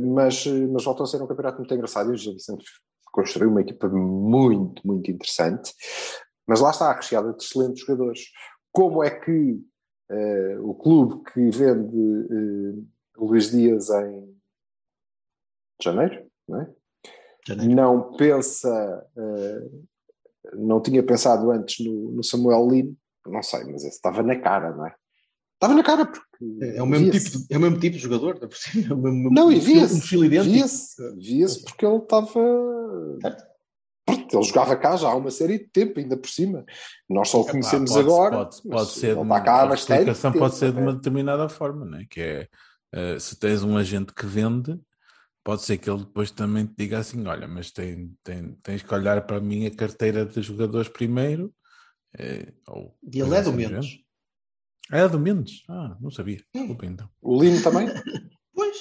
[0.00, 2.64] mas, mas voltou a ser um campeonato muito engraçado e o Gil Vicente
[3.12, 5.72] construiu uma equipa muito, muito interessante.
[6.46, 8.20] Mas lá está, recheada de excelentes jogadores.
[8.70, 9.58] Como é que
[10.10, 12.86] uh, o clube que vende uh,
[13.18, 14.36] Luís Dias em
[15.82, 16.74] janeiro, não é?
[17.46, 17.74] Janeiro.
[17.74, 19.86] Não pensa, uh,
[20.54, 22.96] não tinha pensado antes no, no Samuel Lino,
[23.26, 24.94] não sei, mas esse estava na cara, não é?
[25.54, 26.26] Estava na cara porque.
[26.60, 29.30] É, é o, mesmo tipo, de, é o mesmo tipo de jogador, é o mesmo,
[29.30, 30.16] não, e via-se.
[30.28, 32.40] Via-se via porque ele estava.
[34.08, 36.64] Ele jogava cá já há uma série de tempo, ainda por cima.
[37.08, 38.36] Nós só o conhecemos pode, agora.
[38.36, 39.92] Pode, pode ser ele está cá há bastante.
[39.92, 42.04] A explicação pode ser de uma determinada forma, não é?
[42.08, 42.48] Que é
[42.94, 44.78] uh, se tens um agente que vende,
[45.44, 48.94] pode ser que ele depois também te diga assim: olha, mas tem, tem, tens que
[48.94, 51.54] olhar para a minha carteira de jogadores primeiro.
[52.18, 53.98] Uh, ou, e ele é do Mendes.
[54.90, 55.64] É do Mendes?
[55.68, 56.40] Ah, não sabia.
[56.54, 57.08] Desculpa então.
[57.20, 57.88] O Lino também?
[58.54, 58.76] pois.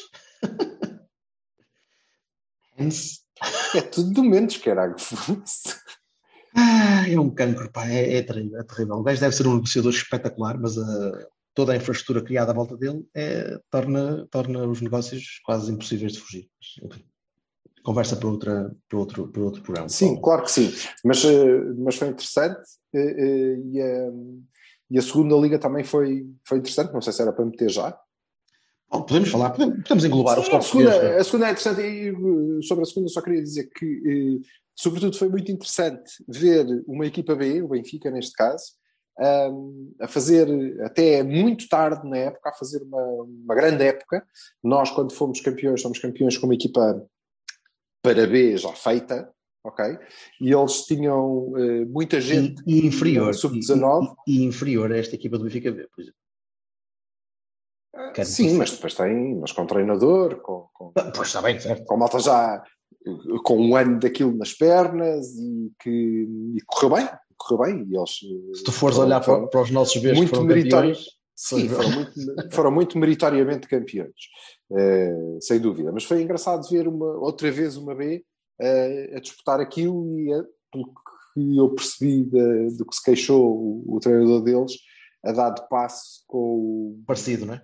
[3.76, 4.96] é tudo do Mendes, caralho.
[6.58, 8.96] Ah, é um cancro, pá, é, é, terrível, é terrível.
[8.96, 12.78] O gajo deve ser um negociador espetacular, mas uh, toda a infraestrutura criada à volta
[12.78, 16.50] dele é, torna, torna os negócios quase impossíveis de fugir.
[16.84, 17.00] Mas,
[17.82, 19.88] conversa para, outra, para, outro, para outro programa.
[19.88, 20.74] Sim, claro que sim.
[21.04, 22.60] Mas, uh, mas foi interessante
[22.94, 23.80] uh, e,
[24.90, 26.92] e, a segunda liga também foi, foi interessante.
[26.92, 27.98] Não sei se era para meter já.
[28.90, 32.64] Bom, podemos falar, podemos, podemos englobar sim, os a segunda, a segunda é interessante e
[32.64, 34.42] sobre a segunda só queria dizer que
[34.76, 38.74] sobretudo foi muito interessante ver uma equipa B, o Benfica neste caso,
[40.02, 40.48] a fazer
[40.84, 44.26] até muito tarde na época, a fazer uma, uma, grande época.
[44.64, 47.06] Nós, quando fomos campeões, somos campeões com uma equipa
[48.02, 49.32] para B já feita,
[49.64, 49.98] ok?
[50.42, 54.16] E eles tinham uh, muita gente e, e inferior, sub-19.
[54.28, 56.20] E, e, inferior a esta equipa do Benfica B, por exemplo.
[57.96, 61.86] Ah, sim, mas depois tem, mas com treinador, com, com, pois está bem, certo.
[61.86, 62.62] com malta já
[63.44, 67.88] com um ano daquilo nas pernas e que e correu bem, correu bem.
[67.90, 71.92] E eles, Se tu fores olhar para, para, os nossos Bs muito meritórios, sim, foram
[71.92, 72.12] muito,
[72.52, 74.14] foram muito meritoriamente campeões,
[74.72, 75.92] uh, sem dúvida.
[75.92, 78.24] Mas foi engraçado ver uma, outra vez uma B
[78.62, 83.44] uh, a disputar aquilo e, a, pelo que eu percebi de, do que se queixou
[83.46, 84.74] o, o treinador deles,
[85.24, 87.04] a dar de passo com o.
[87.06, 87.62] Parecido, não é?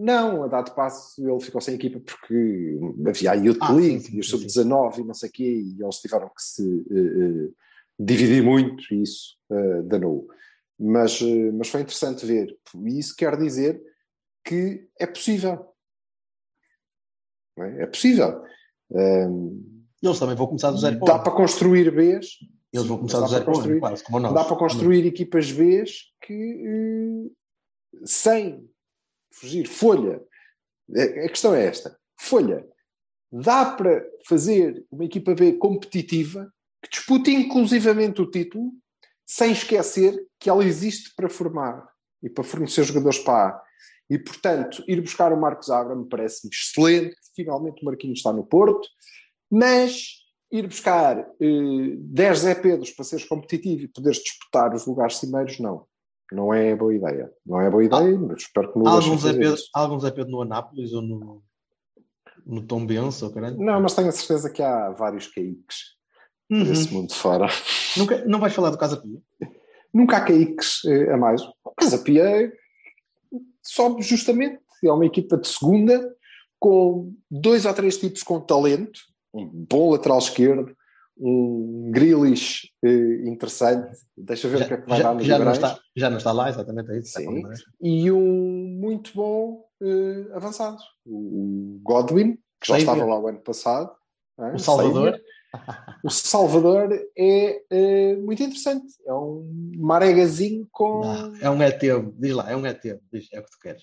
[0.00, 4.10] Não, a dado passo ele ficou sem equipa porque havia a Youth ah, League sim,
[4.10, 7.46] sim, e os sub-19 e não sei o quê, e eles tiveram que se uh,
[7.46, 7.54] uh,
[7.98, 10.26] dividir muito e isso uh, danou.
[10.78, 12.56] Mas, uh, mas foi interessante ver.
[12.86, 13.82] E isso quer dizer
[14.44, 15.74] que é possível.
[17.58, 17.82] É?
[17.82, 17.86] é?
[17.86, 18.42] possível.
[18.90, 21.00] Um, eles também vão começar do zero.
[21.00, 22.38] Dá para construir Bs.
[22.72, 23.44] Eles vão começar do zero.
[23.44, 24.32] Construir, quase, como nós.
[24.32, 25.08] Dá para construir também.
[25.08, 25.90] equipas Bs
[26.22, 27.30] que
[28.04, 28.64] sem
[29.32, 29.66] fugir.
[29.66, 30.22] Folha.
[30.94, 31.98] A questão é esta.
[32.16, 32.64] Folha.
[33.30, 36.50] Dá para fazer uma equipa B competitiva
[36.82, 38.72] que dispute inclusivamente o título
[39.26, 41.86] sem esquecer que ela existe para formar
[42.22, 43.62] e para fornecer jogadores para A.
[44.10, 47.14] E, portanto, ir buscar o Marcos Abra me parece excelente.
[47.36, 48.88] Finalmente o Marquinhos está no Porto.
[49.50, 50.14] Mas
[50.50, 55.58] ir buscar eh, 10 Zé Pedros para seres competitivo e poderes disputar os lugares cimeiros,
[55.58, 55.86] não.
[56.32, 57.30] Não é boa ideia.
[57.44, 60.30] Não é boa ideia, ah, mas espero que não alguns é Pedro, Alguns é Pedro
[60.30, 61.42] no Anápolis ou no,
[62.46, 62.86] no Tom
[63.34, 63.58] caralho?
[63.58, 65.97] Não, mas tenho a certeza que há vários caíques
[66.50, 66.90] uhum.
[66.92, 67.48] mundo fora.
[67.96, 69.20] Nunca, não vais falar do Casa Pia?
[69.92, 71.42] Nunca há caíques eh, a mais.
[71.42, 72.52] O Casa Pia
[73.62, 76.14] sobe justamente, é uma equipa de segunda
[76.58, 79.00] com dois ou três tipos com talento,
[79.32, 80.74] um bom lateral esquerdo,
[81.20, 83.98] um Grealish eh, interessante.
[84.16, 86.10] Deixa ver já, o que é que vai já, dar no já não, está, já
[86.10, 86.90] não está lá, exatamente.
[86.90, 87.42] É isso, Sim.
[87.80, 90.78] E um muito bom eh, avançado.
[91.04, 93.90] O Godwin, que já estava lá o ano passado.
[94.38, 94.54] É?
[94.54, 95.20] O Salvador.
[96.04, 98.86] O Salvador é, é, muito interessante.
[99.06, 101.00] É um maregazinho com.
[101.00, 101.82] Não, é um ET,
[102.18, 102.82] diz lá, é um ET,
[103.12, 103.82] diz, é o que tu queres.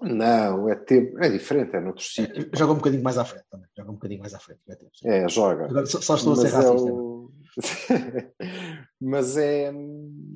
[0.00, 2.48] Não, é tempo, é diferente, é noutro sítio.
[2.52, 3.66] É, joga um bocadinho mais à frente também.
[3.76, 4.60] Joga um bocadinho mais à frente.
[4.68, 5.64] É, tempo, é joga.
[5.66, 6.88] Agora, só, só, estou a ser racista.
[6.88, 7.30] É o...
[9.00, 9.72] mas, é,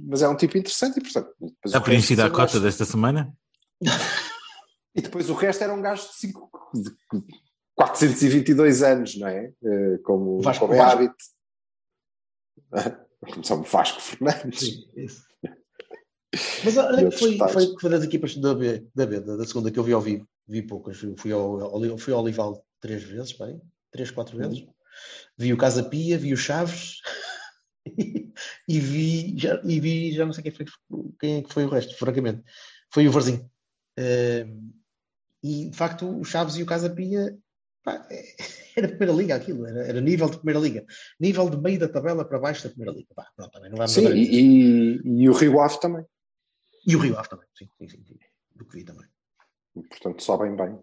[0.06, 1.34] mas é um tipo interessante e, portanto.
[1.72, 3.32] A preenchida a cota desta semana?
[4.94, 6.90] e depois o resto era um gajo de, cinco, de
[7.78, 9.52] 422 anos, não é?
[9.64, 10.98] Eh, como, Vasco, como é Vasco.
[10.98, 11.24] hábito.
[13.48, 14.60] Como Vasco Fernandes.
[14.60, 15.26] Sim, isso.
[16.64, 19.82] Mas olha, foi, foi, foi, das equipas da B, da B, da segunda que eu
[19.82, 20.98] vi ao vivo, vi poucas.
[21.16, 23.60] Fui ao, fui ao Olival três vezes, bem,
[23.90, 24.48] três, quatro uhum.
[24.48, 24.66] vezes.
[25.36, 27.00] Vi o Casa Pia, vi o Chaves
[28.68, 30.66] e vi, já, e vi, já não sei quem, foi,
[31.18, 32.44] quem é que foi o resto, francamente.
[32.92, 33.50] Foi o Varzim.
[33.98, 34.72] Uh,
[35.42, 37.36] e de facto o Chaves e o Casa Pia
[37.88, 38.06] pá,
[38.76, 40.86] era primeira liga aquilo, era, era, nível de primeira liga,
[41.18, 43.08] nível de meio da tabela para baixo da primeira liga.
[43.14, 46.04] Pá, pronto, também não vamos sim, e, e, o Rio Ave também.
[46.86, 48.18] E o Rio Ave também, sim, sim, sim, sim.
[48.54, 49.06] do que vi também.
[49.74, 50.78] Portanto, sobem bem.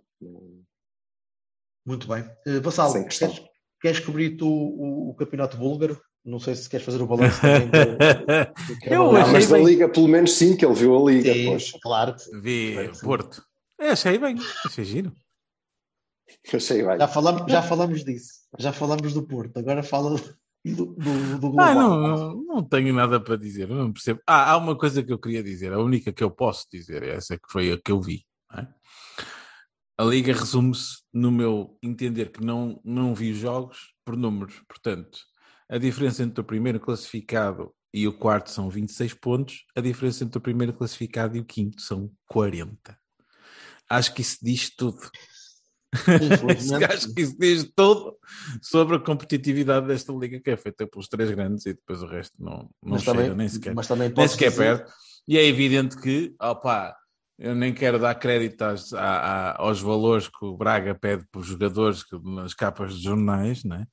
[1.86, 2.24] Muito bem.
[2.48, 3.42] Uh, Vassal, queres,
[3.82, 6.02] queres cobrir tu o, o, campeonato búlgaro?
[6.24, 7.68] Não sei se queres fazer o balanço também.
[7.68, 7.98] Do,
[8.74, 11.32] do eu não, mas da Liga, pelo menos sim, que ele viu a Liga.
[11.32, 11.72] Sim, pois.
[11.82, 12.16] Claro.
[12.42, 13.44] Vi Porto.
[13.80, 15.14] É, achei bem, achei giro.
[16.54, 16.98] Achei bem.
[16.98, 18.34] Já falamos, já falamos disso.
[18.58, 19.58] Já falamos do Porto.
[19.58, 20.16] Agora fala
[20.66, 23.68] do, do, do ah, não, não, não, tenho nada para dizer.
[23.68, 24.22] Não percebo.
[24.26, 25.74] Ah, há uma coisa que eu queria dizer.
[25.74, 27.04] A única que eu posso dizer.
[27.04, 28.26] Essa que foi a que eu vi.
[28.54, 28.68] É?
[29.98, 34.62] A Liga resume-se no meu entender que não, não vi os jogos por números.
[34.68, 35.20] Portanto,
[35.70, 40.38] a diferença entre o primeiro classificado e o quarto são 26 pontos, a diferença entre
[40.38, 42.98] o primeiro classificado e o quinto são 40.
[43.90, 45.00] Acho que isso diz tudo.
[46.92, 48.18] Acho que isso diz tudo
[48.62, 52.36] sobre a competitividade desta liga que é feita pelos três grandes e depois o resto
[52.40, 54.78] não, não chega também, nem sequer, mas também nem sequer dizer...
[54.78, 54.94] perto.
[55.28, 56.96] E é evidente que, opá,
[57.40, 62.04] eu nem quero dar crédito à, aos valores que o Braga pede para os jogadores
[62.04, 63.88] que, nas capas de jornais, né?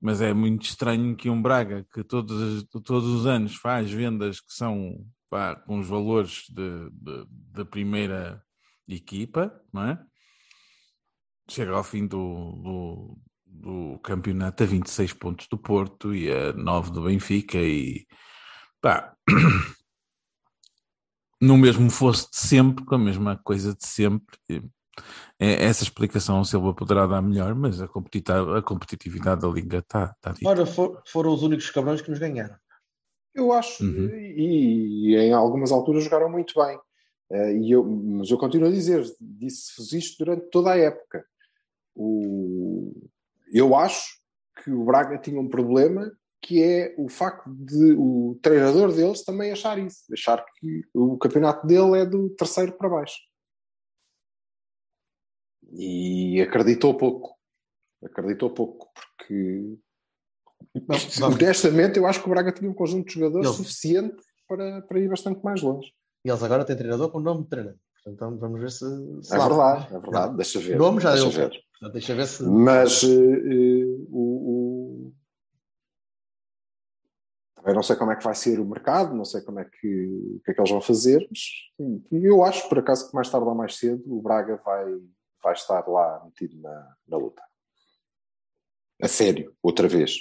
[0.00, 4.52] mas é muito estranho que um Braga que todos, todos os anos faz vendas que
[4.52, 6.44] são pá, com os valores
[7.52, 8.42] da primeira
[8.86, 9.98] equipa, não é?
[11.48, 16.90] Chega ao fim do, do, do, campeonato a 26 pontos do Porto e a 9
[16.90, 18.06] do Benfica e
[18.80, 19.16] pá,
[21.40, 24.36] no mesmo fosse de sempre, com a mesma coisa de sempre.
[25.38, 29.78] É, essa explicação o Silva poderá dar melhor, mas a, competitividade, a competitividade da Liga
[29.78, 30.48] está tá dita.
[30.48, 32.56] Ora, for, foram os únicos cabrões que nos ganharam.
[33.34, 34.08] Eu acho, uhum.
[34.14, 36.78] e, e, em algumas alturas jogaram muito bem.
[37.30, 41.24] Uh, e eu, mas eu continuo a dizer, disse-vos isto durante toda a época.
[41.96, 42.92] O,
[43.50, 44.18] eu acho
[44.62, 49.50] que o Braga tinha um problema que é o facto de o treinador deles também
[49.50, 53.18] achar isso, achar que o campeonato dele é do terceiro para baixo.
[55.72, 57.36] E acreditou pouco.
[58.04, 59.76] Acreditou pouco, porque
[61.18, 63.56] não, honestamente eu acho que o Braga tinha um conjunto de jogadores eles...
[63.56, 65.90] suficiente para, para ir bastante mais longe.
[66.24, 67.80] E eles agora têm treinador com nome de treinador.
[68.04, 68.84] Portanto, vamos ver se.
[69.22, 70.36] se é verdade, é verdade, não.
[70.36, 70.76] deixa ver.
[70.76, 71.48] Nome já deixa deu.
[71.48, 71.65] Ver.
[71.78, 72.42] Portanto, deixa ver se.
[72.42, 75.12] Mas uh, uh, o, o,
[77.56, 80.40] Também não sei como é que vai ser o mercado, não sei como é que,
[80.44, 81.40] que é que eles vão fazer, mas
[82.12, 84.84] eu acho, por acaso, que mais tarde ou mais cedo o Braga vai,
[85.42, 87.42] vai estar lá metido na, na luta.
[89.02, 90.16] A sério, outra vez.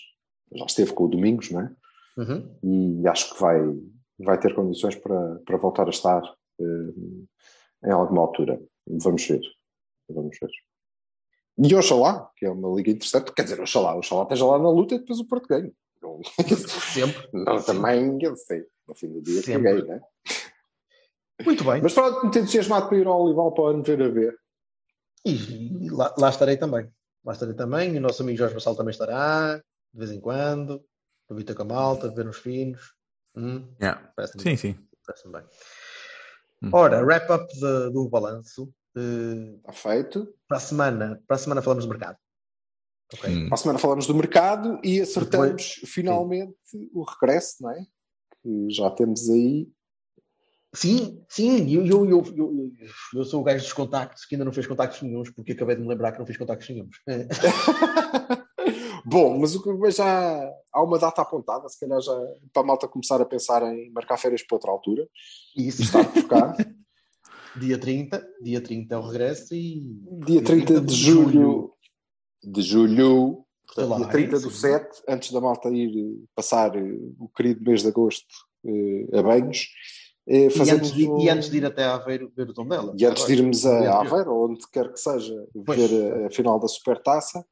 [0.54, 1.76] Já esteve com o Domingos, não é?
[2.18, 3.00] Uhum.
[3.02, 3.60] E acho que vai,
[4.20, 6.24] vai ter condições para, para voltar a estar
[6.60, 7.28] uh,
[7.86, 8.62] em alguma altura.
[8.88, 9.42] Vamos ver.
[10.10, 10.50] Vamos ver.
[11.58, 14.96] E Oxalá, que é uma liga interessante, quer dizer, Oxalá, Oxalá esteja lá na luta
[14.96, 15.72] e depois o Porto ganha.
[16.02, 16.22] Não,
[16.94, 17.30] Sempre.
[17.34, 19.82] Não, também, eu sei, no fim do dia Sempre.
[19.84, 20.02] né?
[21.44, 21.82] Muito bem.
[21.82, 24.38] Mas pronto, muito entusiasmado para ir ao Olival para o ano ver a ver.
[25.26, 26.90] E, lá, lá, estarei também.
[27.24, 27.96] Lá estarei também.
[27.96, 30.84] E o nosso amigo Jorge Vassal também estará, de vez em quando,
[31.28, 32.94] para vir com a malta, ver uns finos.
[33.36, 34.14] Hum, yeah.
[34.28, 34.58] sim, bem.
[34.58, 34.76] sim.
[35.06, 35.44] Parece-me bem.
[36.64, 36.70] Hum.
[36.72, 37.48] Ora, wrap-up
[37.92, 38.72] do balanço.
[38.96, 40.34] Está feito.
[40.48, 42.18] Para a semana, para a semana falamos do mercado.
[43.14, 43.36] Okay.
[43.36, 43.46] Hum.
[43.48, 46.90] Para a semana falamos do mercado e acertamos Depois, finalmente sim.
[46.94, 47.86] o regresso, não é?
[48.42, 49.68] Que já temos aí.
[50.74, 52.72] Sim, sim, eu, eu, eu, eu,
[53.14, 55.82] eu sou o gajo dos contactos que ainda não fez contactos nenhums, porque acabei de
[55.82, 56.98] me lembrar que não fiz contactos nenhums.
[59.06, 62.12] Bom, mas o que já há uma data apontada, se calhar já
[62.52, 65.08] para a malta começar a pensar em marcar férias para outra altura.
[65.56, 65.84] Isso.
[65.84, 66.58] Está por cá.
[67.60, 69.82] dia 30, dia 30 é o regresso e.
[70.26, 71.32] Dia 30, 30 de, de julho.
[71.32, 71.74] julho.
[72.44, 73.46] De julho.
[73.66, 77.90] Portanto, dia 30 do 7, antes da malta ir passar eh, o querido mês de
[77.90, 78.34] agosto
[78.66, 79.68] eh, a banhos.
[80.28, 81.20] Eh, e, antes de, um...
[81.20, 82.94] e antes de ir até a Aveiro ver o tom dela.
[82.98, 85.36] E antes de irmos a Aveiro, ou onde quer que seja,
[85.66, 85.80] pois.
[85.80, 87.46] ver a, a final da Supertaça,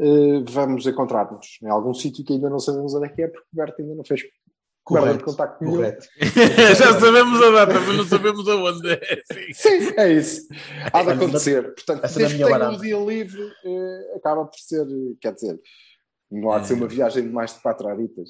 [0.00, 3.48] uh, vamos encontrar-nos em algum sítio que ainda não sabemos onde é que é, porque
[3.52, 4.22] o Berto ainda não fez
[4.88, 6.08] correto, contacto correto.
[6.76, 9.00] Já sabemos a data, mas não sabemos aonde é.
[9.52, 10.48] Sim, Sim é isso.
[10.92, 11.74] Há de acontecer.
[11.74, 14.86] Portanto, desde que tenha um dia livre, uh, acaba por ser,
[15.20, 15.60] quer dizer,
[16.30, 18.28] não há de ser uma viagem de mais de 4 horitas.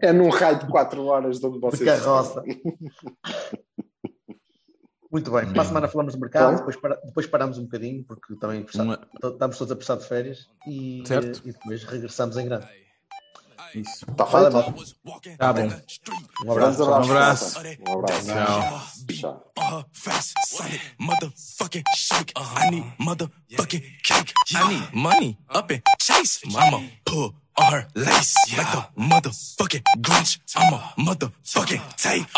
[0.00, 1.80] é num raio de 4 horas de onde vocês.
[1.80, 2.42] De carroça.
[5.10, 8.34] Muito bem, para a semana falamos de mercado, depois, para, depois paramos um bocadinho, porque
[8.36, 9.00] também Uma...
[9.24, 11.02] estamos todos a precisar de férias e,
[11.44, 12.85] e depois regressamos em grande.
[13.76, 14.06] Isso.
[14.16, 14.74] Tá tá bom.
[16.44, 16.82] Um abraço.
[16.84, 17.58] Um abraço.
[17.86, 18.36] Um abraço.
[19.06, 19.52] Tchau.
[27.58, 28.34] On her lace.
[28.50, 28.58] Yeah.
[28.58, 30.38] Like the motherfucking Grinch.
[30.56, 31.80] I'm a motherfucking.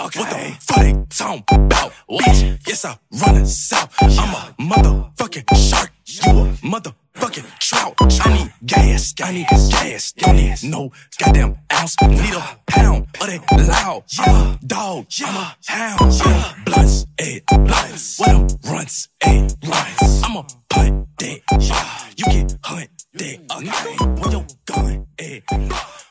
[0.04, 0.20] Okay.
[0.20, 1.92] What the fuck they talking about?
[2.08, 3.92] Bitch, yes, I run it south.
[4.00, 5.90] I'm a motherfucking shark.
[6.06, 7.94] You a motherfucking fucking trout.
[8.00, 11.96] I need gas, I need gas, I need no goddamn ounce.
[12.02, 14.04] Need a pound of that loud.
[14.16, 16.12] Yeah, dog, yeah, I'm a hound.
[16.24, 18.18] Yeah, blunts, eight blunts.
[18.18, 20.22] What them runts, eight runs.
[20.24, 21.98] I'm a punt that, yeah.
[22.16, 23.96] You can hunt that, okay.
[24.20, 25.42] With your gun, ayy.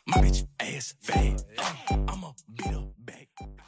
[0.06, 1.44] My bitch ass fat.
[1.58, 2.97] Uh, I'm a beat up.